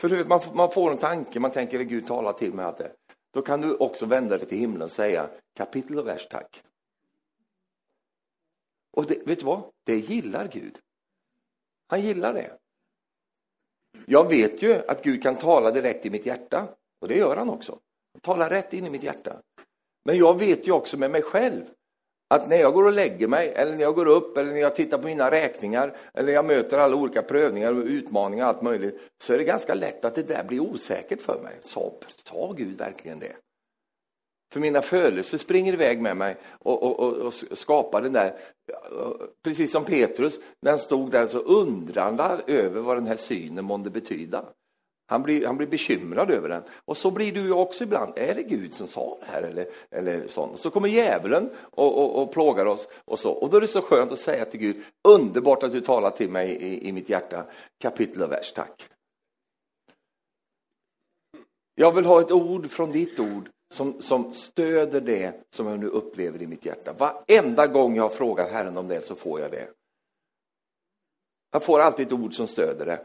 [0.00, 2.64] För du vet, man, man får en tanke, man tänker att Gud talar till mig.
[2.64, 2.92] Att det.
[3.34, 6.62] Då kan du också vända dig till himlen och säga kapitel och vers tack.
[8.96, 9.62] Och det, vet du vad?
[9.86, 10.78] Det gillar Gud.
[11.88, 12.58] Han gillar det.
[14.06, 16.68] Jag vet ju att Gud kan tala direkt i mitt hjärta.
[17.00, 17.78] Och det gör han också.
[18.12, 19.40] Han talar rätt in i mitt hjärta.
[20.04, 21.64] Men jag vet ju också med mig själv
[22.28, 24.74] att när jag går och lägger mig, eller när jag går upp, eller när jag
[24.74, 28.62] tittar på mina räkningar, eller när jag möter alla olika prövningar och utmaningar och allt
[28.62, 31.58] möjligt, så är det ganska lätt att det där blir osäkert för mig.
[31.62, 31.92] Sa,
[32.24, 33.36] sa Gud verkligen det?
[34.52, 38.34] För mina födelser springer iväg med mig och, och, och, och skapar den där,
[39.44, 43.90] precis som Petrus, när han stod där så undrande över vad den här synen månde
[43.90, 44.44] betyda.
[45.06, 46.62] Han blir, han blir bekymrad över den.
[46.84, 48.12] Och så blir du också ibland.
[48.16, 49.42] Är det Gud som sa det här?
[49.42, 50.58] Eller, eller sånt.
[50.58, 52.88] Så kommer djävulen och, och, och plågar oss.
[53.04, 53.30] Och, så.
[53.30, 54.76] och då är det så skönt att säga till Gud,
[55.08, 57.44] underbart att du talar till mig i, i mitt hjärta.
[57.80, 58.88] Kapitel och vers, tack.
[61.74, 65.86] Jag vill ha ett ord från ditt ord som, som stöder det som jag nu
[65.86, 66.92] upplever i mitt hjärta.
[66.92, 69.68] Varenda gång jag har frågat Herren om det så får jag det.
[71.52, 73.00] Jag får alltid ett ord som stöder det.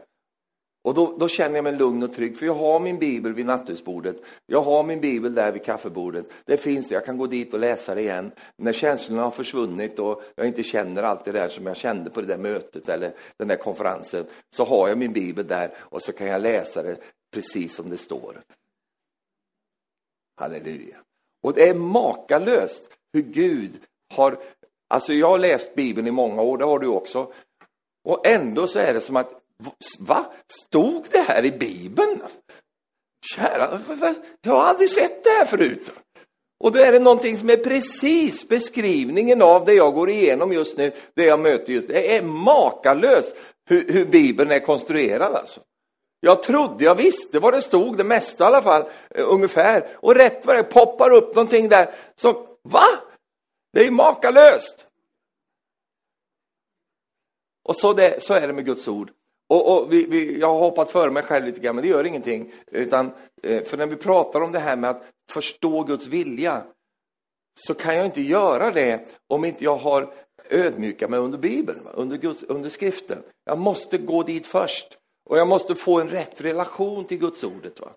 [0.82, 3.46] Och då, då, känner jag mig lugn och trygg, för jag har min bibel vid
[3.46, 4.16] nattduksbordet.
[4.46, 6.26] Jag har min bibel där vid kaffebordet.
[6.44, 8.30] Det finns det, jag kan gå dit och läsa det igen.
[8.56, 12.20] När känslorna har försvunnit och jag inte känner allt det där som jag kände på
[12.20, 14.24] det där mötet eller den där konferensen,
[14.56, 16.96] så har jag min bibel där och så kan jag läsa det
[17.34, 18.40] precis som det står.
[20.40, 20.96] Halleluja.
[21.42, 23.70] Och det är makalöst hur Gud
[24.14, 24.38] har,
[24.88, 27.32] alltså jag har läst bibeln i många år, det har du också.
[28.04, 29.40] Och ändå så är det som att
[29.98, 30.32] Va?
[30.48, 32.22] Stod det här i Bibeln?
[33.34, 33.80] Kära,
[34.42, 35.90] jag har aldrig sett det här förut.
[36.64, 40.76] Och då är det någonting som är precis beskrivningen av det jag går igenom just
[40.76, 41.94] nu, det jag möter just nu.
[41.94, 43.36] Det är makalöst
[43.68, 45.60] hur, hur Bibeln är konstruerad alltså.
[46.20, 49.88] Jag trodde jag visste vad det stod, det mesta i alla fall, eh, ungefär.
[49.94, 52.86] Och rätt vad det poppar upp någonting där som, va?
[53.72, 54.86] Det är ju makalöst!
[57.64, 59.10] Och så, det, så är det med Guds ord.
[59.48, 62.06] Och, och vi, vi, jag har hoppat före mig själv lite grann, men det gör
[62.06, 62.52] ingenting.
[62.66, 63.10] Utan,
[63.42, 66.62] eh, för när vi pratar om det här med att förstå Guds vilja,
[67.66, 70.14] så kan jag inte göra det om inte jag har
[70.50, 73.22] ödmjukat mig under Bibeln, under, Guds, under skriften.
[73.44, 74.98] Jag måste gå dit först.
[75.30, 77.80] Och jag måste få en rätt relation till Guds ordet.
[77.80, 77.88] Va?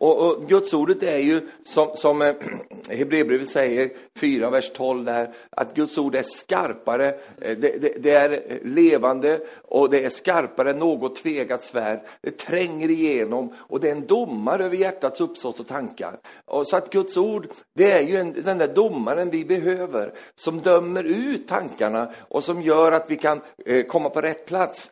[0.00, 2.34] Och, och Guds ordet är ju som, som eh,
[2.88, 7.08] Hebreerbrevet säger, 4, vers 12 där, att Guds ord är skarpare,
[7.40, 12.00] eh, det, det, det, är levande och det är skarpare än något tvegat svärd.
[12.20, 16.18] Det tränger igenom och det är en domare över hjärtats uppsåt och tankar.
[16.44, 20.60] Och så att Guds ord, det är ju en, den där domaren vi behöver, som
[20.60, 24.90] dömer ut tankarna och som gör att vi kan eh, komma på rätt plats.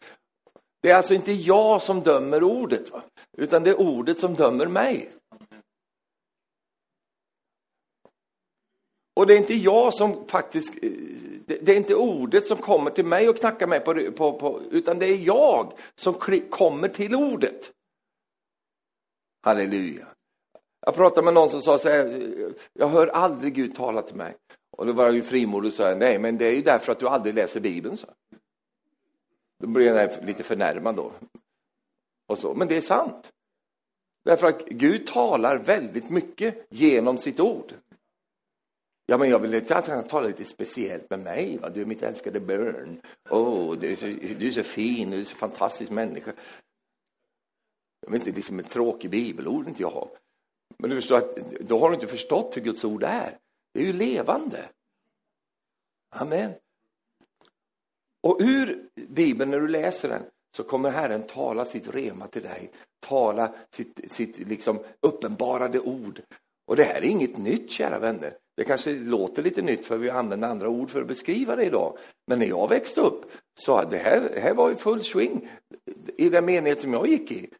[0.80, 3.02] Det är alltså inte jag som dömer ordet, va?
[3.38, 5.10] utan det är ordet som dömer mig.
[9.14, 10.90] Och det är inte jag som faktiskt, eh,
[11.46, 14.98] det är inte ordet som kommer till mig och knackar mig på, på, på utan
[14.98, 16.14] det är jag som
[16.50, 17.72] kommer till ordet.
[19.42, 20.06] Halleluja.
[20.86, 22.30] Jag pratade med någon som sa så här,
[22.72, 24.34] jag hör aldrig Gud tala till mig.
[24.76, 26.98] Och då var jag ju frimodig och sa, nej men det är ju därför att
[26.98, 27.96] du aldrig läser Bibeln.
[27.96, 28.06] Så.
[29.60, 31.12] Då blir den lite förnärmad då.
[32.26, 32.54] Och så.
[32.54, 33.32] Men det är sant.
[34.24, 37.74] Därför att Gud talar väldigt mycket genom sitt ord.
[39.06, 41.58] Ja, men jag vill inte att han talar lite speciellt med mig.
[41.58, 41.68] Va?
[41.68, 43.00] Du är mitt älskade barn.
[43.30, 44.06] Oh, du, är så,
[44.38, 46.32] du är så fin, du är så fantastisk människa.
[48.00, 50.08] Jag vill inte liksom ett tråkigt bibelord inte jag har.
[50.78, 53.38] Men du förstår att då har du inte förstått hur Guds ord är.
[53.74, 54.68] Det är ju levande.
[56.16, 56.52] Amen.
[58.22, 60.22] Och ur Bibeln, när du läser den,
[60.56, 62.70] så kommer Herren tala sitt rema till dig.
[63.06, 66.20] Tala sitt, sitt liksom uppenbarade ord.
[66.66, 68.36] Och det här är inget nytt, kära vänner.
[68.56, 71.98] Det kanske låter lite nytt för vi använder andra ord för att beskriva det idag.
[72.26, 75.48] Men när jag växte upp så det här, det här var i full swing
[76.16, 77.50] i den menighet som jag gick i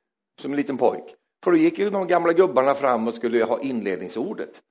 [0.41, 1.15] som liten pojk.
[1.45, 4.63] För då gick ju de gamla gubbarna fram och skulle ha inledningsordet.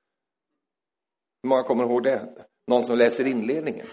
[1.44, 2.48] Hur många kommer ihåg det?
[2.68, 3.88] Någon som läser inledningen?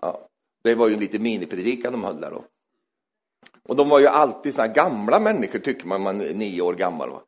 [0.00, 0.28] Ja.
[0.64, 2.44] Det var ju en liten minipredikan de höll där då.
[3.62, 7.10] Och de var ju alltid såna gamla människor, tycker man, man är nio år gammal.
[7.10, 7.22] Va?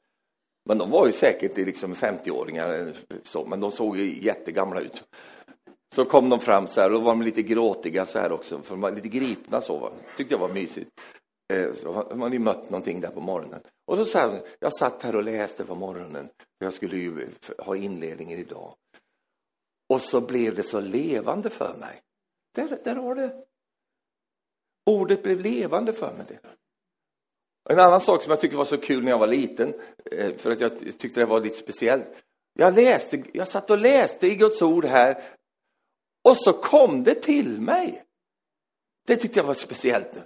[0.68, 5.05] Men de var ju säkert liksom 50-åringar, så, men de såg ju jättegamla ut.
[5.94, 8.62] Så kom de fram så här, och då var de lite gråtiga så här också,
[8.62, 9.79] för de var lite gripna så.
[9.79, 9.90] Va?
[10.16, 10.90] Tyckte jag var mysigt.
[11.53, 13.61] Eh, så man hade ju mött någonting där på morgonen.
[13.87, 17.77] Och så sa han, jag satt här och läste på morgonen, jag skulle ju ha
[17.77, 18.75] inledningen idag.
[19.88, 22.01] Och så blev det så levande för mig.
[22.57, 23.45] Där, där har det.
[24.87, 26.27] Ordet blev levande för mig.
[26.29, 26.38] Det.
[27.69, 29.75] En annan sak som jag tyckte var så kul när jag var liten,
[30.12, 32.07] eh, för att jag tyckte det var lite speciellt.
[32.53, 35.23] Jag, läste, jag satt och läste i Guds ord här
[36.25, 38.05] och så kom det till mig.
[39.07, 40.19] Det tyckte jag var speciellt.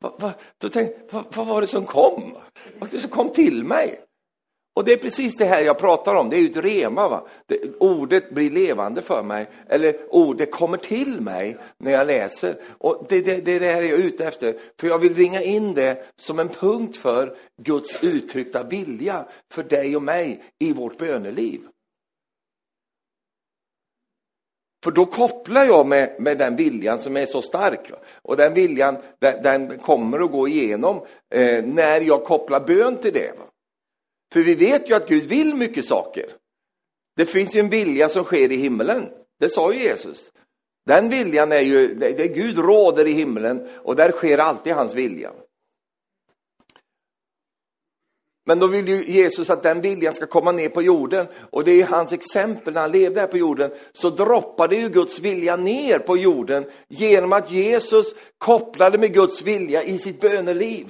[0.00, 2.32] Va, va, då tänkte, vad var det som kom?
[2.32, 4.05] Vad var det som kom till mig?
[4.76, 7.08] Och det är precis det här jag pratar om, det är ju ett rema.
[7.08, 7.26] Va?
[7.46, 12.56] Det, ordet blir levande för mig, eller ordet kommer till mig när jag läser.
[12.78, 15.42] Och det, det, det är det här jag är ute efter, för jag vill ringa
[15.42, 20.98] in det som en punkt för Guds uttryckta vilja för dig och mig i vårt
[20.98, 21.60] böneliv.
[24.84, 27.90] För då kopplar jag med, med den viljan som är så stark.
[28.22, 31.00] Och den viljan, den, den kommer att gå igenom
[31.34, 33.38] eh, när jag kopplar bön till det.
[33.38, 33.44] Va?
[34.36, 36.24] För vi vet ju att Gud vill mycket saker.
[37.16, 39.08] Det finns ju en vilja som sker i himlen.
[39.40, 40.32] Det sa ju Jesus.
[40.86, 44.94] Den viljan är ju, det, det Gud råder i himlen och där sker alltid hans
[44.94, 45.32] vilja.
[48.46, 51.26] Men då vill ju Jesus att den viljan ska komma ner på jorden.
[51.50, 53.70] Och det är hans exempel när han levde här på jorden.
[53.92, 58.06] Så droppade ju Guds vilja ner på jorden genom att Jesus
[58.38, 60.86] kopplade med Guds vilja i sitt böneliv.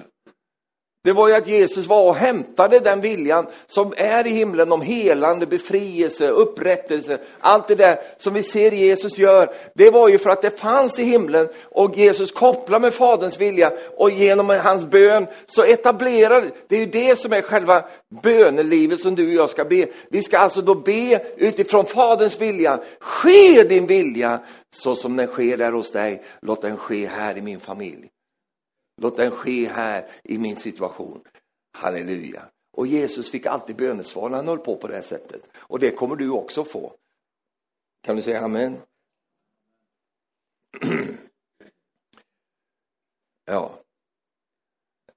[1.07, 4.83] Det var ju att Jesus var och hämtade den viljan som är i himlen om
[4.83, 7.19] helande, befrielse, upprättelse.
[7.40, 10.98] Allt det där som vi ser Jesus gör, det var ju för att det fanns
[10.98, 16.77] i himlen och Jesus kopplar med Faderns vilja och genom hans bön så etablerar det
[16.77, 17.85] är ju det som är själva
[18.23, 19.87] bönelivet som du och jag ska be.
[20.11, 22.81] Vi ska alltså då be utifrån Faderns vilja.
[23.00, 24.40] Ske din vilja
[24.75, 28.09] så som den sker där hos dig, låt den ske här i min familj.
[28.97, 31.25] Låt den ske här i min situation.
[31.73, 32.51] Halleluja.
[32.73, 35.42] Och Jesus fick alltid bönesvar när han höll på på det här sättet.
[35.57, 36.92] Och det kommer du också få.
[38.03, 38.77] Kan du säga amen?
[43.44, 43.75] ja.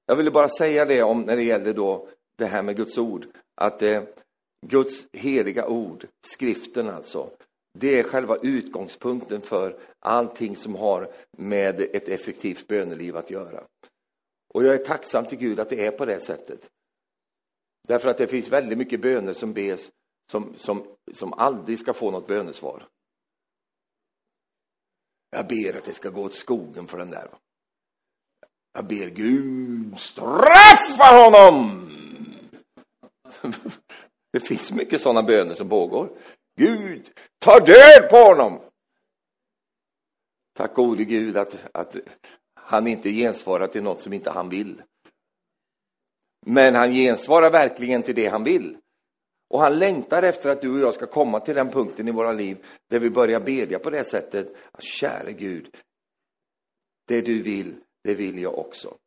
[0.06, 3.28] jag ville bara säga det om när det gäller då det här med Guds ord,
[3.56, 4.04] att eh,
[4.68, 7.30] Guds heliga ord, skriften alltså,
[7.74, 13.64] det är själva utgångspunkten för allting som har med ett effektivt böneliv att göra.
[14.54, 16.70] Och jag är tacksam till Gud att det är på det sättet.
[17.88, 19.92] Därför att det finns väldigt mycket böner som bes
[20.32, 22.88] som, som, som aldrig ska få något bönesvar.
[25.30, 27.30] Jag ber att det ska gå åt skogen för den där.
[28.74, 31.86] Jag ber Gud straffa honom!
[34.32, 36.10] Det finns mycket sådana böner som pågår.
[36.60, 38.60] Gud, ta död på honom!
[40.54, 41.96] Tack gode Gud att, att
[42.54, 44.82] han inte gensvarar till något som inte han vill.
[46.46, 48.78] Men han gensvarar verkligen till det han vill.
[49.50, 52.32] Och han längtar efter att du och jag ska komma till den punkten i våra
[52.32, 54.56] liv där vi börjar bedja på det sättet.
[54.72, 55.78] Ah, käre Gud,
[57.08, 58.98] det du vill, det vill jag också.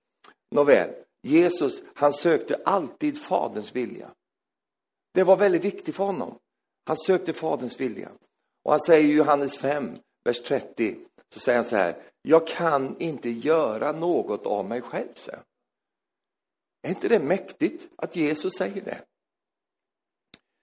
[0.50, 0.90] Nåväl,
[1.22, 4.10] Jesus, han sökte alltid Faderns vilja.
[5.14, 6.38] Det var väldigt viktigt för honom.
[6.84, 8.10] Han sökte Faderns vilja.
[8.62, 10.96] Och han säger i Johannes 5, vers 30,
[11.34, 15.46] så säger han så här, jag kan inte göra något av mig själv, säger han.
[16.82, 19.04] Är inte det mäktigt att Jesus säger det?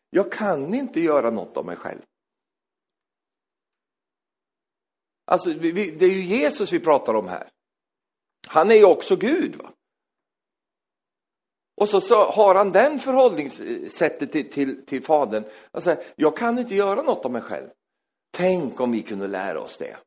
[0.10, 2.02] Jag kan inte göra något av mig själv.
[5.26, 7.50] Alltså, det är ju Jesus vi pratar om här.
[8.48, 9.56] Han är ju också Gud.
[9.56, 9.74] Va?
[11.80, 15.44] Och så, så har han den förhållningssättet till, till, till Fadern.
[15.72, 17.68] Alltså, jag kan inte göra något av mig själv.
[18.38, 19.98] Tänk om vi kunde lära oss det.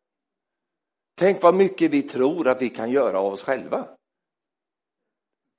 [1.18, 3.86] Tänk vad mycket vi tror att vi kan göra av oss själva.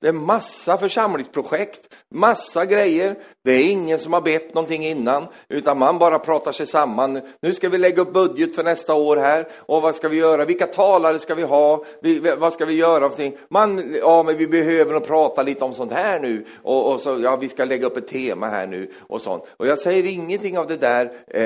[0.04, 3.16] Det är massa församlingsprojekt, massa grejer.
[3.44, 7.20] Det är ingen som har bett någonting innan, utan man bara pratar sig samman.
[7.42, 9.48] Nu ska vi lägga upp budget för nästa år här.
[9.56, 10.44] Och vad ska vi göra?
[10.44, 11.84] Vilka talare ska vi ha?
[12.02, 13.00] Vi, vad ska vi göra?
[13.00, 13.36] Någonting?
[13.48, 16.44] Man, ja, men vi behöver nog prata lite om sånt här nu.
[16.62, 19.44] Och, och, så, ja, vi ska lägga upp ett tema här nu och sånt.
[19.56, 21.12] Och jag säger ingenting av det där.
[21.26, 21.42] Eh,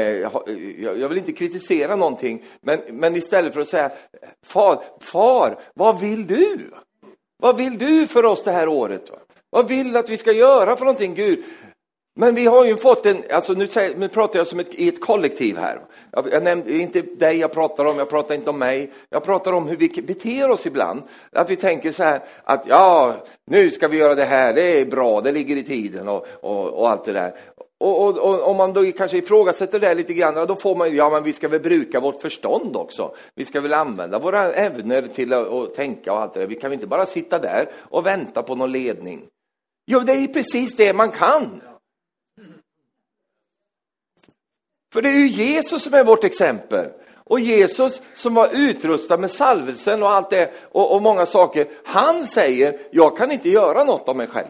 [1.01, 3.91] jag vill inte kritisera någonting, men, men istället för att säga,
[4.47, 6.71] far, far, vad vill du?
[7.43, 9.11] Vad vill du för oss det här året?
[9.51, 11.45] Vad vill du att vi ska göra för någonting, Gud?
[12.21, 14.89] Men vi har ju fått en, alltså nu, säger, nu pratar jag som ett, i
[14.89, 15.81] ett kollektiv här.
[16.11, 18.93] Jag, jag nämnde, inte dig jag pratar om, jag pratar inte om mig.
[19.11, 21.03] Jag pratar om hur vi beter oss ibland.
[21.33, 23.15] Att vi tänker så här att ja,
[23.47, 26.67] nu ska vi göra det här, det är bra, det ligger i tiden och, och,
[26.67, 27.35] och allt det där.
[27.81, 31.11] Och, och, och, om man då kanske ifrågasätter det lite grann, då får man ja
[31.11, 33.15] men vi ska väl bruka vårt förstånd också.
[33.35, 36.47] Vi ska väl använda våra ämnen till att, och tänka och allt det där.
[36.47, 39.27] Vi kan inte bara sitta där och vänta på någon ledning.
[39.87, 41.61] Jo, det är precis det man kan.
[44.93, 46.87] För det är ju Jesus som är vårt exempel.
[47.15, 52.27] Och Jesus som var utrustad med salvelsen och allt det och, och många saker, han
[52.27, 54.49] säger, jag kan inte göra något av mig själv.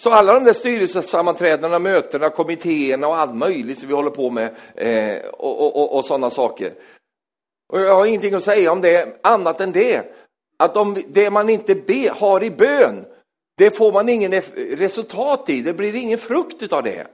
[0.00, 4.54] Så alla de där styrelsesammanträdena, mötena, kommittéerna och allt möjligt som vi håller på med
[4.74, 6.72] eh, och, och, och, och sådana saker.
[7.72, 10.14] Och jag har ingenting att säga om det annat än det.
[10.56, 13.04] Att om det man inte be, har i bön,
[13.56, 15.62] det får man ingen resultat i.
[15.62, 17.06] Det blir ingen frukt av det.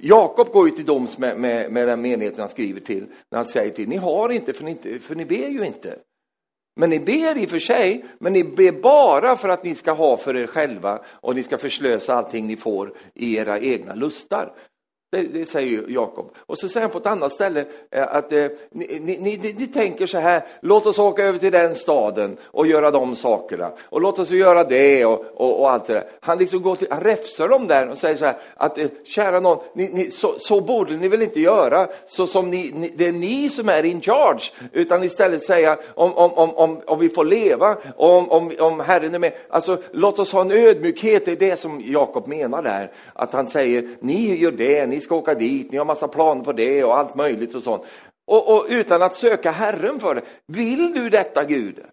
[0.00, 3.46] Jakob går ju till doms med, med, med den menigheten han skriver till, när han
[3.46, 5.98] säger till, ni har inte för ni, inte, för ni ber ju inte.
[6.78, 9.92] Men ni ber i och för sig, men ni ber bara för att ni ska
[9.92, 14.52] ha för er själva och ni ska förslösa allting ni får i era egna lustar.
[15.16, 16.30] Det, det säger Jakob.
[16.36, 19.66] Och så säger han på ett annat ställe eh, att eh, ni, ni, ni, ni,
[19.66, 23.72] tänker så här, låt oss åka över till den staden och göra de sakerna.
[23.82, 26.04] Och låt oss göra det och, och, och allt det där.
[26.20, 29.40] Han, liksom går till, han räfsar dem där och säger så här, att eh, kära
[29.40, 33.48] någon, ni, så, så borde ni väl inte göra, så som ni, det är ni
[33.48, 34.52] som är in charge.
[34.72, 39.14] Utan istället säga, om, om, om, om, om vi får leva, om, om, om Herren
[39.14, 39.32] är med.
[39.48, 42.90] Alltså, låt oss ha en ödmjukhet, det är det som Jakob menar där.
[43.12, 46.52] Att han säger, ni gör det, ni ska åka dit, ni har massa planer på
[46.52, 47.82] det och allt möjligt och sånt.
[48.26, 50.22] Och, och utan att söka Herren för det.
[50.46, 51.84] Vill du detta Gud?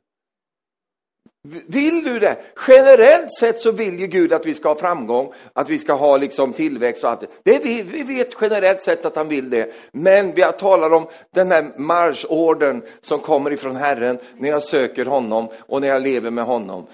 [1.67, 2.37] Vill du det?
[2.67, 6.17] Generellt sett så vill ju Gud att vi ska ha framgång, att vi ska ha
[6.17, 7.59] liksom tillväxt och allt det.
[7.63, 9.73] vi, vi vet generellt sett att han vill det.
[9.91, 15.47] Men vi talar om den här marschordern som kommer ifrån Herren när jag söker honom
[15.59, 16.87] och när jag lever med honom.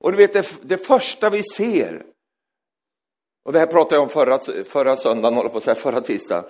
[0.00, 2.02] Och du vet, det, det första vi ser
[3.50, 6.44] och det här pratade jag om förra, förra söndagen, håller på att säga, förra tisdagen.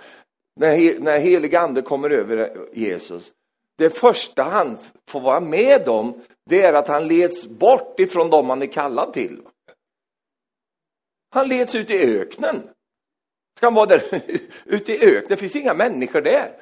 [0.61, 3.33] När, när helig ande kommer över Jesus.
[3.79, 4.79] Det första han
[5.09, 9.13] får vara med om, det är att han leds bort ifrån dem han är kallad
[9.13, 9.41] till.
[11.35, 12.69] Han leds ut i öknen.
[13.57, 14.23] Ska han vara där
[14.65, 15.29] ute i öknen?
[15.29, 16.57] Det finns inga människor där.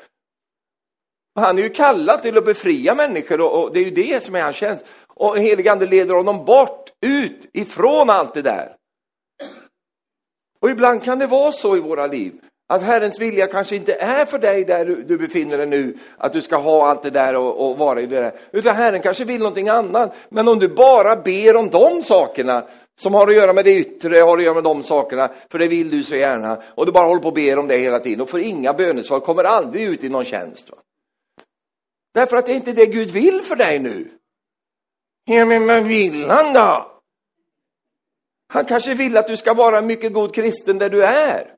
[1.35, 4.35] Han är ju kallad till att befria människor och, och det är ju det som
[4.35, 4.85] är hans tjänst.
[5.09, 8.78] Och heligande leder honom bort, ut ifrån allt det där.
[10.61, 12.33] Och ibland kan det vara så i våra liv
[12.71, 16.43] att Herrens vilja kanske inte är för dig där du befinner dig nu, att du
[16.43, 18.33] ska ha allt det där och, och, vara i det där.
[18.53, 20.17] Utan Herren kanske vill någonting annat.
[20.29, 22.65] Men om du bara ber om de sakerna
[23.01, 25.69] som har att göra med det yttre, har att göra med de sakerna, för det
[25.69, 28.21] vill du så gärna, och du bara håller på och ber om det hela tiden
[28.21, 30.71] och får inga bönesvar, kommer aldrig ut i någon tjänst.
[30.71, 30.77] Va?
[32.15, 34.09] Därför att det är inte det Gud vill för dig nu.
[35.25, 36.98] Ja, men vad vill han då?
[38.49, 41.55] Han kanske vill att du ska vara en mycket god kristen där du är.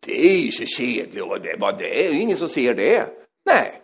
[0.00, 3.06] Det är ju så kedligt och det, vad det är, ingen som ser det.
[3.44, 3.82] Nej.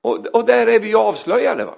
[0.00, 1.64] Och, och där är vi ju avslöjade.
[1.64, 1.74] Va?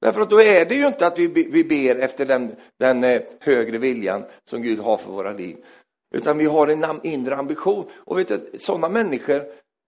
[0.00, 3.22] Därför att då är det ju inte att vi, vi ber efter den, den eh,
[3.40, 5.56] högre viljan som Gud har för våra liv.
[6.14, 7.90] Utan vi har en inre ambition.
[7.94, 9.42] Och vet du, sådana människor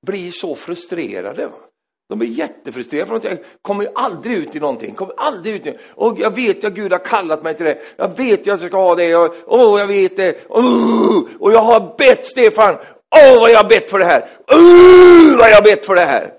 [0.07, 1.46] blir så frustrerade.
[1.46, 1.67] Va?
[2.09, 4.94] De blir jättefrustrerade för jag kommer ju aldrig ut i någonting.
[4.94, 7.78] Kommer aldrig ut i, och jag vet att Gud har kallat mig till det.
[7.96, 9.16] Jag vet att jag ska ha det.
[9.16, 10.46] Och, oh, jag vet det.
[10.48, 12.74] Oh, och jag har bett Stefan.
[13.16, 14.28] Åh, oh, vad jag har bett för det här.
[14.46, 16.32] Oh, vad jag har bett för det här.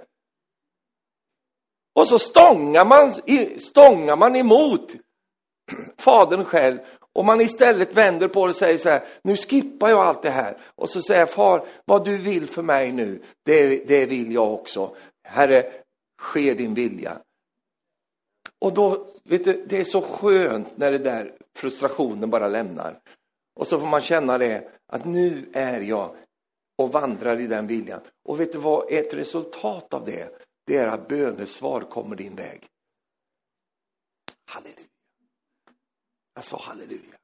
[1.95, 3.13] Och så stångar man,
[3.59, 4.95] stångar man emot
[5.97, 6.77] Fadern själv
[7.13, 10.29] och man istället vänder på det och säger så här, nu skippar jag allt det
[10.29, 10.57] här.
[10.75, 14.53] Och så säger jag, far, vad du vill för mig nu, det, det vill jag
[14.53, 14.95] också.
[15.29, 15.83] Herre,
[16.17, 17.21] ske din vilja.
[18.59, 23.01] Och då, vet du, det är så skönt när det där frustrationen bara lämnar.
[23.55, 26.15] Och så får man känna det, att nu är jag
[26.77, 28.01] och vandrar i den viljan.
[28.23, 32.67] Och vet du vad, ett resultat av det, det är att bönesvar kommer din väg.
[34.45, 34.87] Halleluja.
[36.33, 37.15] Jag sa halleluja.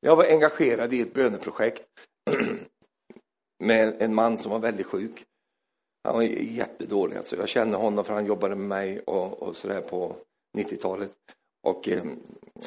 [0.00, 2.09] Jag var engagerad i ett böneprojekt
[3.58, 5.24] med en man som var väldigt sjuk.
[6.04, 7.16] Han var jättedålig.
[7.16, 7.36] Alltså.
[7.36, 10.16] Jag känner honom för han jobbade med mig och, och sådär på
[10.58, 11.12] 90-talet.
[11.62, 12.04] Och, eh,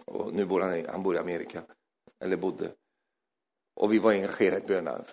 [0.06, 1.64] och, nu bor han, han bor i Amerika,
[2.20, 2.72] eller bodde.
[3.76, 5.06] Och vi var engagerade i bönerna.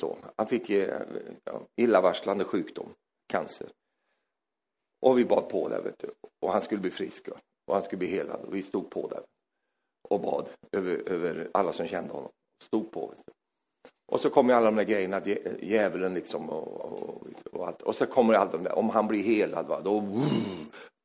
[0.00, 0.18] Så.
[0.36, 1.02] Han fick eh,
[1.44, 2.94] ja, illavarslande sjukdom,
[3.26, 3.70] cancer.
[5.00, 6.10] Och vi bad på där, vet du.
[6.40, 7.28] Och han skulle bli frisk
[7.66, 8.40] och han skulle bli helad.
[8.40, 9.22] Och vi stod på där
[10.08, 12.30] och bad över, över alla som kände honom.
[12.62, 13.06] Stod på.
[13.06, 13.32] Vet du.
[14.12, 15.20] Och så kommer alla de där grejerna,
[15.60, 17.82] djävulen liksom och, och, och, allt.
[17.82, 20.22] Och så kommer allt de där, om han blir helad, va, då,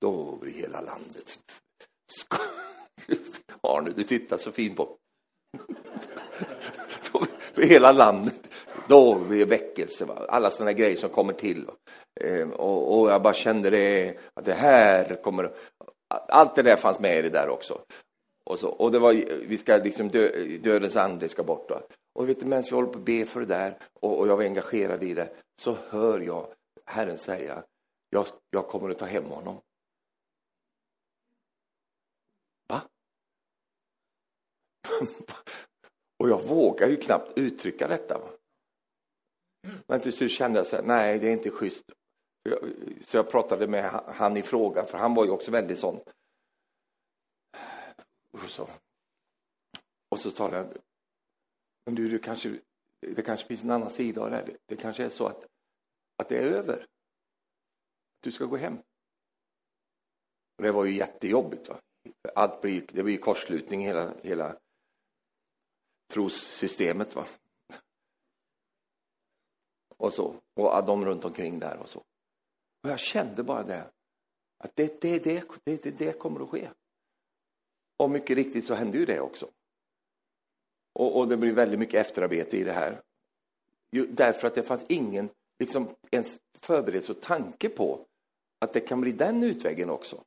[0.01, 1.39] då blir hela landet...
[3.61, 4.97] Arne, du tittar så fint på
[7.53, 8.49] för hela landet.
[8.87, 10.25] Då blir det väckelse, va?
[10.29, 11.69] alla sådana grejer som kommer till.
[12.21, 15.51] Ehm, och, och, jag bara kände det, att det här kommer...
[16.29, 17.81] Allt det där fanns med i det där också.
[18.47, 19.13] Och, så, och det var,
[19.47, 21.69] vi ska liksom dö, dödens ande ska bort.
[21.69, 21.81] Då.
[22.13, 24.37] Och vet du, medan vi håller på att be för det där och, och jag
[24.37, 25.29] var engagerad i det,
[25.61, 26.53] så hör jag
[26.85, 27.63] Herren säga,
[28.09, 29.61] jag, jag kommer att ta hem honom.
[32.67, 32.81] Va?
[36.19, 38.17] och jag vågar ju knappt uttrycka detta.
[38.17, 38.27] Va?
[39.87, 41.83] Men till slut kände jag så här, nej det är inte schysst.
[43.05, 45.99] Så jag pratade med han i fråga, för han var ju också väldigt sån.
[48.43, 48.69] Och så,
[50.09, 50.77] och så sa jag,
[51.85, 52.59] men du, du kanske,
[52.99, 54.57] det kanske finns en annan sida av det här.
[54.65, 55.45] Det kanske är så att,
[56.17, 56.87] att det är över.
[58.19, 58.77] Du ska gå hem.
[60.57, 61.69] Och det var ju jättejobbigt.
[61.69, 61.79] Va?
[62.35, 64.59] Allt blir, det blir kortslutning i hela, hela
[66.07, 67.15] trossystemet.
[67.15, 67.25] Va?
[69.97, 70.35] Och så.
[70.53, 71.99] Och de runt omkring där och så.
[72.83, 73.91] Och jag kände bara det.
[74.57, 76.69] Att det, det, det, det, det, det kommer att ske.
[77.97, 79.49] Och mycket riktigt så hände ju det också.
[80.93, 83.01] Och, och det blir väldigt mycket efterarbete i det här.
[84.09, 85.29] Därför att det fanns ingen
[85.59, 88.05] liksom, ens förberedelse och tanke på
[88.59, 90.23] att det kan bli den utvägen också.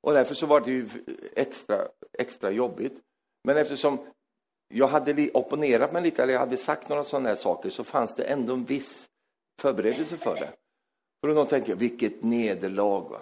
[0.00, 0.88] Och därför så var det ju
[1.36, 3.00] extra, extra jobbigt.
[3.44, 3.98] Men eftersom
[4.68, 8.14] jag hade opponerat mig lite, eller jag hade sagt några sådana här saker, så fanns
[8.14, 9.08] det ändå en viss
[9.60, 10.52] förberedelse för det.
[11.20, 13.08] För då tänker jag, vilket nederlag!
[13.08, 13.20] Va?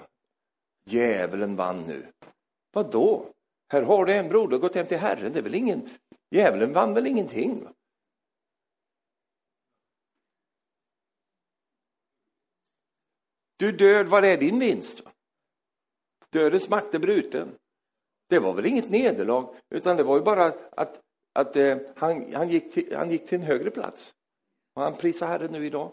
[0.84, 2.06] Djävulen vann nu.
[2.72, 3.32] Vad då?
[3.68, 5.88] Här har du en broder gått hem till Herren, det är väl ingen,
[6.30, 7.68] Djävulen vann väl ingenting?
[13.56, 15.02] Du död, var är din vinst?
[16.30, 17.48] Dödens makt är bruten.
[18.28, 21.00] Det var väl inget nederlag, utan det var ju bara att,
[21.32, 24.14] att eh, han, han, gick till, han gick till en högre plats.
[24.74, 25.92] Och han prisar Herren nu idag.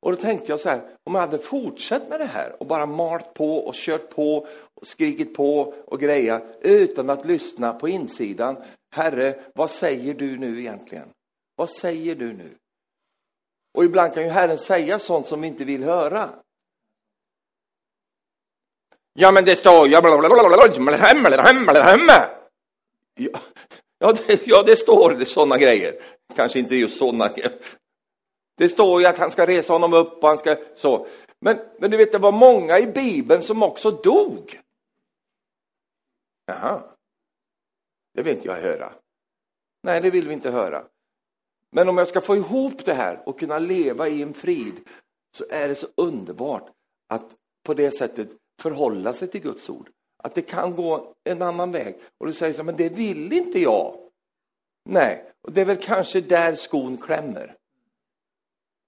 [0.00, 2.86] Och då tänkte jag så här, om jag hade fortsatt med det här och bara
[2.86, 8.56] malt på och kört på och skrikit på och greja utan att lyssna på insidan.
[8.90, 11.08] Herre, vad säger du nu egentligen?
[11.56, 12.54] Vad säger du nu?
[13.74, 16.30] Och ibland kan ju Herren säga sånt som vi inte vill höra.
[19.12, 19.88] Ja, men det står
[23.14, 23.40] ja,
[23.98, 25.94] ja, det, ja, det står sådana grejer.
[26.36, 27.30] Kanske inte just sådana.
[28.58, 31.06] Det står ju att han ska resa honom upp och han ska så.
[31.40, 34.60] Men, men du vet, det var många i Bibeln som också dog.
[36.46, 36.82] Jaha.
[38.14, 38.92] Det vill inte jag höra.
[39.82, 40.84] Nej, det vill vi inte höra.
[41.70, 44.74] Men om jag ska få ihop det här och kunna leva i en frid
[45.36, 46.70] så är det så underbart
[47.08, 47.34] att
[47.66, 48.28] på det sättet
[48.62, 49.90] förhålla sig till Guds ord.
[50.22, 52.00] Att det kan gå en annan väg.
[52.18, 53.94] Och du säger så men det vill inte jag.
[54.90, 57.57] Nej, och det är väl kanske där skon klämmer.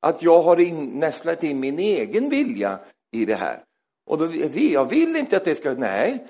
[0.00, 2.78] Att jag har in, nästlat in min egen vilja
[3.10, 3.64] i det här.
[4.06, 6.26] Och då, jag vill inte att det ska, nej.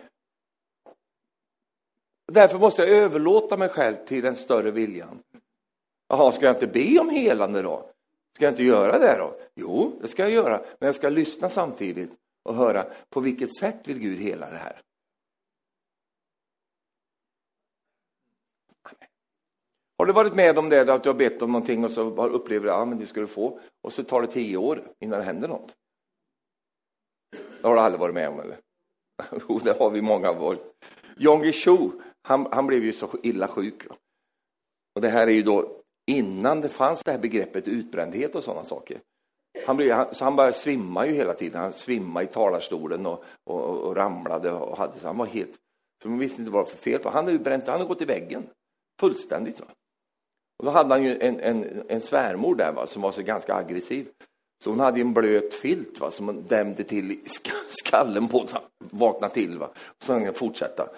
[2.32, 5.22] Därför måste jag överlåta mig själv till den större viljan.
[6.08, 7.90] Jaha, ska jag inte be om helande då?
[8.34, 9.36] Ska jag inte göra det då?
[9.54, 12.10] Jo, det ska jag göra, men jag ska lyssna samtidigt
[12.42, 14.80] och höra på vilket sätt vill Gud hela det här?
[20.01, 22.66] Har du varit med om det, att du har bett om någonting och så upplever
[22.66, 25.24] du att ja, det ska du få och så tar det tio år innan det
[25.24, 25.74] händer något?
[27.61, 28.59] Det har du aldrig varit med om eller?
[29.48, 30.61] Jo, det har vi många varit.
[31.16, 31.92] Jan Guillou,
[32.22, 33.86] han, han blev ju så illa sjuk.
[34.94, 38.64] Och det här är ju då innan det fanns det här begreppet utbrändhet och sådana
[38.64, 39.01] saker.
[39.66, 41.61] Han, blev, han, så han bara svimma ju hela tiden.
[41.61, 44.53] Han svimmade i talarstolen och, och, och ramlade.
[44.53, 45.59] Och hade, så han var helt...
[46.03, 48.03] Så man visste inte vad det var för fel Han hade, bränt, han hade gått
[48.03, 48.46] i väggen.
[49.01, 49.61] Fullständigt.
[49.61, 49.66] Va?
[50.61, 53.54] Och då hade han ju en, en, en svärmor där va, som var så ganska
[53.54, 54.08] aggressiv.
[54.64, 57.20] Så hon hade en blöt filt va, som hon dämde till i
[57.70, 58.62] skallen på honom.
[58.78, 59.70] Vakna till va.
[59.76, 60.88] Och så fortsätta.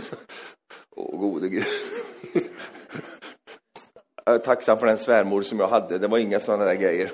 [0.96, 1.64] Åh gode gud.
[4.24, 5.98] Jag är tacksam för den svärmor som jag hade.
[5.98, 7.12] Det var inga sådana där grejer.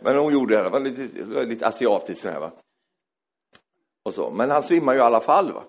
[0.00, 0.62] Men hon gjorde det.
[0.62, 2.52] Det var lite, lite asiatiskt Sådär, va.
[4.04, 4.30] Och så.
[4.30, 5.52] Men han svimmade ju i alla fall.
[5.52, 5.64] Va?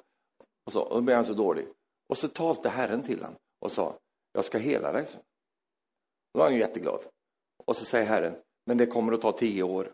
[0.66, 1.68] Och, så, och då blev han så dålig.
[2.10, 3.96] Och så talte Herren till honom och sa,
[4.34, 5.06] jag ska hela dig.
[6.34, 7.02] Då var han ju jätteglad.
[7.66, 9.92] Och så säger Herren, men det kommer att ta tio år.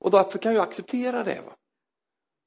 [0.00, 1.40] Och därför kan jag acceptera det.
[1.46, 1.52] Va?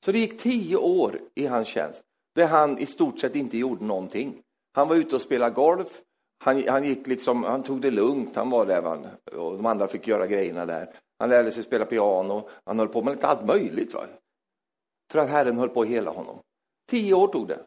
[0.05, 2.03] Så det gick tio år i hans tjänst,
[2.35, 4.41] där han i stort sett inte gjorde någonting.
[4.73, 6.01] Han var ute och spelade golf.
[6.43, 9.09] Han, han, gick liksom, han tog det lugnt, han var där va?
[9.25, 10.99] och de andra fick göra grejerna där.
[11.19, 13.93] Han lärde sig spela piano, han höll på med lite allt möjligt.
[13.93, 14.05] Va?
[15.11, 16.39] För att Herren höll på att hela honom.
[16.89, 17.65] Tio år tog det.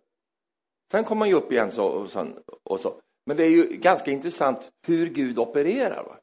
[0.90, 3.00] Sen kom han ju upp igen så, och, sen, och så.
[3.26, 6.02] Men det är ju ganska intressant hur Gud opererar.
[6.02, 6.16] Va?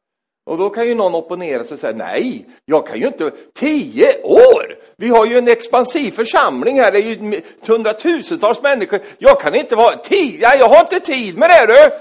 [0.46, 4.24] Och då kan ju någon opponera sig och säga nej, jag kan ju inte, tio
[4.24, 4.78] år!
[4.96, 9.02] Vi har ju en expansiv församling här, det är ju hundratusentals människor.
[9.18, 11.92] Jag kan inte vara, tio, jag har inte tid med det du!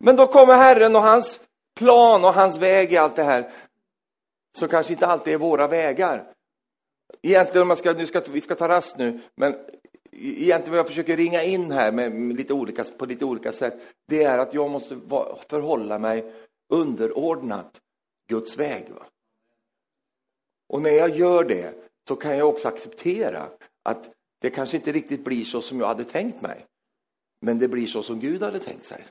[0.00, 1.40] Men då kommer Herren och hans
[1.76, 3.50] plan och hans väg i allt det här,
[4.58, 6.24] som kanske inte alltid är våra vägar.
[7.22, 9.56] Egentligen, om man ska, nu ska, vi ska ta rast nu, men
[10.20, 14.24] egentligen vad jag försöker ringa in här med lite olika, på lite olika sätt, det
[14.24, 15.00] är att jag måste
[15.48, 16.32] förhålla mig
[16.68, 17.80] underordnat
[18.28, 18.90] Guds väg.
[18.90, 19.06] Va?
[20.68, 21.74] Och när jag gör det
[22.08, 23.48] så kan jag också acceptera
[23.82, 24.10] att
[24.40, 26.66] det kanske inte riktigt blir så som jag hade tänkt mig.
[27.40, 29.04] Men det blir så som Gud hade tänkt sig.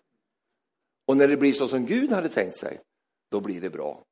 [1.07, 2.79] Och när det blir så som Gud hade tänkt sig,
[3.31, 4.03] då blir det bra.